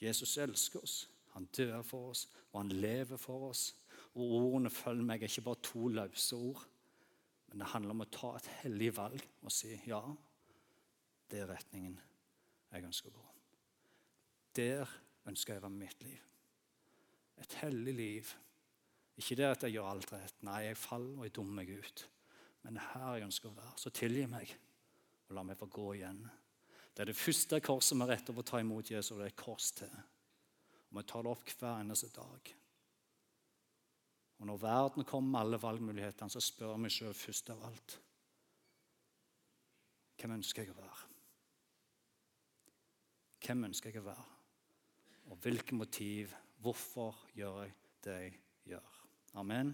Jesus 0.00 0.36
elsker 0.40 0.82
oss. 0.82 1.00
Han 1.34 1.46
dør 1.56 1.82
for 1.86 2.10
oss, 2.10 2.24
og 2.52 2.62
han 2.62 2.72
lever 2.72 3.20
for 3.20 3.50
oss. 3.50 3.70
Og 4.14 4.32
ordene 4.40 4.70
følger 4.70 5.06
meg 5.06 5.22
er 5.22 5.30
ikke 5.30 5.46
bare 5.46 5.62
to 5.62 5.88
løse 5.92 6.36
ord, 6.36 6.64
men 7.50 7.62
det 7.62 7.70
handler 7.72 7.94
om 7.94 8.04
å 8.04 8.10
ta 8.10 8.32
et 8.38 8.48
hellig 8.62 8.90
valg 8.96 9.22
og 9.42 9.52
si 9.54 9.74
ja, 9.86 10.00
det 11.30 11.42
er 11.42 11.50
retningen 11.50 11.96
jeg 12.70 12.86
ønsker 12.86 13.10
å 13.10 13.18
gå. 13.18 13.26
Der 14.58 14.90
ønsker 15.30 15.54
jeg 15.54 15.62
å 15.62 15.66
være 15.66 15.78
mitt 15.78 16.06
liv. 16.06 16.22
Et 17.42 17.56
hellig 17.62 17.94
liv. 17.94 18.32
Ikke 19.18 19.36
det 19.38 19.46
at 19.46 19.66
jeg 19.66 19.76
gjør 19.76 19.90
alt 19.92 20.10
rett. 20.14 20.42
Nei, 20.46 20.64
jeg 20.68 20.78
faller 20.78 21.18
og 21.18 21.26
jeg 21.26 21.34
dummer 21.36 21.60
meg 21.60 21.70
ut. 21.78 22.04
Men 22.62 22.76
det 22.76 22.82
er 22.82 22.92
her 22.94 23.18
jeg 23.18 23.28
ønsker 23.28 23.50
å 23.50 23.56
være. 23.58 23.76
Så 23.80 23.92
tilgi 23.94 24.26
meg, 24.30 24.54
og 25.30 25.36
la 25.38 25.44
meg 25.46 25.58
få 25.58 25.68
gå 25.70 25.86
igjen. 25.94 26.20
Det 26.90 27.04
er 27.04 27.12
det 27.12 27.18
første 27.18 27.60
korset 27.62 27.98
vi 28.00 28.08
retter 28.10 28.34
opp 28.34 28.42
å 28.42 28.48
ta 28.50 28.60
imot 28.60 28.90
Jesus, 28.90 29.12
og 29.14 29.20
det 29.20 29.28
er 29.28 29.32
et 29.32 29.38
kors 29.38 29.70
til. 29.78 29.92
Og 30.90 30.98
vi 30.98 31.04
tar 31.06 31.22
det 31.22 31.30
opp 31.30 31.52
hver 31.54 31.78
eneste 31.78 32.10
dag. 32.14 32.50
Og 34.40 34.46
Når 34.48 34.58
verden 34.58 35.04
kommer 35.04 35.30
med 35.30 35.40
alle 35.40 35.62
valgmulighetene, 35.62 36.32
så 36.32 36.42
spør 36.42 36.78
vi 36.82 36.90
sjøl 36.90 37.14
først 37.14 37.52
av 37.54 37.66
alt 37.68 37.98
Hvem 40.20 40.34
ønsker 40.36 40.66
jeg 40.66 40.74
å 40.74 40.76
være? 40.76 41.06
Hvem 43.40 43.64
ønsker 43.70 43.88
jeg 43.88 44.02
å 44.02 44.08
være? 44.10 44.26
Og 45.32 45.38
hvilke 45.40 45.78
motiv? 45.78 46.34
Hvorfor 46.60 47.22
gjør 47.32 47.62
jeg 47.62 47.72
det 48.04 48.16
jeg 48.18 48.34
gjør? 48.74 48.98
Amen. 49.40 49.72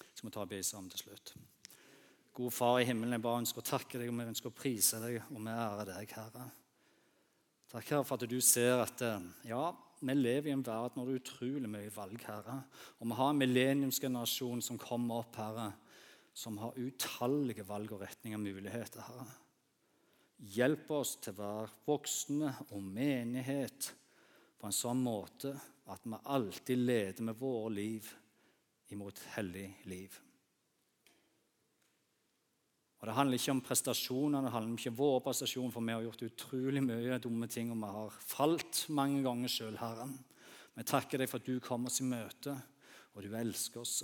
Så 0.00 0.24
må 0.24 0.32
vi 0.32 0.34
ta 0.34 0.48
be 0.50 0.58
sammen 0.66 0.90
til 0.90 1.04
slutt. 1.04 1.34
Gode 2.40 2.56
Far 2.56 2.78
i 2.80 2.86
himmelen, 2.88 3.12
jeg 3.12 3.20
bare 3.20 3.42
ønsker 3.42 3.60
å 3.60 3.66
takke 3.68 3.98
deg 4.00 4.08
og 4.08 4.16
vi 4.16 4.24
ønsker 4.30 4.48
å 4.48 4.56
prise 4.56 4.96
deg 5.02 5.18
og 5.26 5.42
vi 5.44 5.52
ærer 5.52 5.88
deg, 5.90 6.12
Herre. 6.16 6.44
Takk, 7.68 7.90
Herre, 7.90 8.06
for 8.08 8.16
at 8.16 8.30
du 8.30 8.38
ser 8.40 8.80
at 8.80 9.02
eh, 9.04 9.26
ja, 9.50 9.66
vi 10.00 10.14
lever 10.16 10.48
i 10.48 10.54
en 10.54 10.62
verden 10.64 10.96
hvor 10.96 11.10
det 11.10 11.18
er 11.18 11.20
utrolig 11.20 11.68
mye 11.68 11.90
valg, 11.92 12.24
Herre. 12.24 12.54
Og 12.96 13.10
vi 13.10 13.18
har 13.18 13.34
en 13.34 13.42
millenniumsgenerasjon 13.42 14.64
som 14.64 14.80
kommer 14.80 15.20
opp, 15.20 15.36
Herre, 15.36 15.66
som 16.32 16.56
har 16.62 16.80
utallige 16.80 17.66
valg 17.68 17.92
og 17.92 18.06
retninger 18.06 18.40
og 18.40 18.46
muligheter, 18.46 19.04
Herre. 19.04 19.28
Hjelp 20.56 20.96
oss 20.96 21.18
til 21.20 21.36
å 21.36 21.40
være 21.42 21.68
voksne 21.90 22.54
og 22.70 22.80
menighet 22.80 23.90
på 24.56 24.70
en 24.70 24.78
sånn 24.80 25.04
måte 25.04 25.52
at 25.92 26.08
vi 26.08 26.24
alltid 26.24 26.88
leder 26.88 27.28
med 27.28 27.36
våre 27.36 27.76
liv 27.82 28.08
imot 28.96 29.20
hellig 29.36 29.68
liv. 29.92 30.16
Og 33.00 33.06
Det 33.08 33.14
handler 33.16 33.38
ikke 33.38 33.52
om 33.54 33.62
prestasjoner, 33.64 34.42
det 34.44 34.52
handler 34.52 34.76
ikke 34.76 34.90
om 34.92 34.98
våre 34.98 35.20
prestasjoner, 35.24 35.72
for 35.72 35.80
vi 35.80 35.92
har 35.92 36.02
gjort 36.04 36.24
utrolig 36.26 36.82
mye 36.84 37.18
dumme 37.18 37.48
ting, 37.48 37.70
og 37.72 37.78
vi 37.80 37.92
har 37.96 38.18
falt 38.20 38.82
mange 38.92 39.22
ganger 39.24 39.48
sjøl, 39.48 39.78
Herren. 39.80 40.18
Vi 40.76 40.84
takker 40.84 41.18
deg 41.18 41.30
for 41.30 41.40
at 41.40 41.48
du 41.48 41.62
kom 41.64 41.88
oss 41.88 42.02
i 42.04 42.08
møte, 42.08 42.58
og 43.14 43.24
du 43.24 43.32
elsker 43.36 43.80
oss 43.80 44.02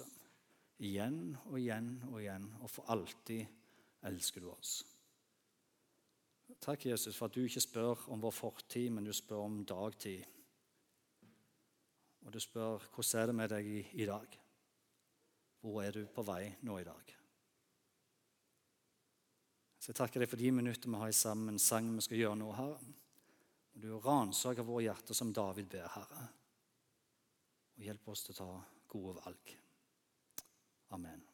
igjen 0.80 1.36
og 1.46 1.58
igjen 1.60 1.90
og 2.08 2.22
igjen, 2.22 2.48
og 2.62 2.72
for 2.72 2.88
alltid 2.92 3.44
elsker 4.08 4.44
du 4.44 4.48
oss. 4.54 4.78
Takk, 6.62 6.86
Jesus, 6.88 7.16
for 7.16 7.28
at 7.28 7.36
du 7.36 7.44
ikke 7.44 7.60
spør 7.60 8.06
om 8.14 8.22
vår 8.22 8.32
fortid, 8.32 8.88
men 8.94 9.04
du 9.04 9.12
spør 9.12 9.44
om 9.44 9.60
dagtid. 9.66 10.24
Og 12.24 12.32
du 12.32 12.40
spør 12.40 12.88
hvordan 12.94 13.20
er 13.20 13.30
det 13.30 13.36
med 13.42 13.52
deg 13.52 13.70
i, 13.70 13.84
i 14.02 14.08
dag? 14.08 14.40
Hvor 15.60 15.82
er 15.82 15.94
du 15.94 16.06
på 16.08 16.24
vei 16.26 16.42
nå 16.64 16.80
i 16.80 16.86
dag? 16.86 17.15
Så 19.86 19.92
jeg 19.92 20.00
takker 20.00 20.18
deg 20.24 20.30
for 20.32 20.42
de 20.42 20.48
minutter 20.50 20.90
vi 20.90 20.98
har 20.98 21.12
sammen, 21.14 21.60
sangen 21.62 21.94
vi 21.94 22.02
skal 22.02 22.18
gjøre 22.18 22.38
nå, 22.40 22.48
Herre. 22.58 22.94
Og 23.76 23.84
du 23.84 23.92
ransaker 24.02 24.66
våre 24.66 24.88
hjerter 24.88 25.14
som 25.14 25.30
David 25.30 25.68
ber, 25.70 25.86
Herre. 25.94 26.24
Og 27.78 27.86
hjelp 27.86 28.10
oss 28.10 28.26
til 28.26 28.34
å 28.34 28.40
ta 28.40 28.48
gode 28.90 29.14
valg. 29.20 29.54
Amen. 30.98 31.25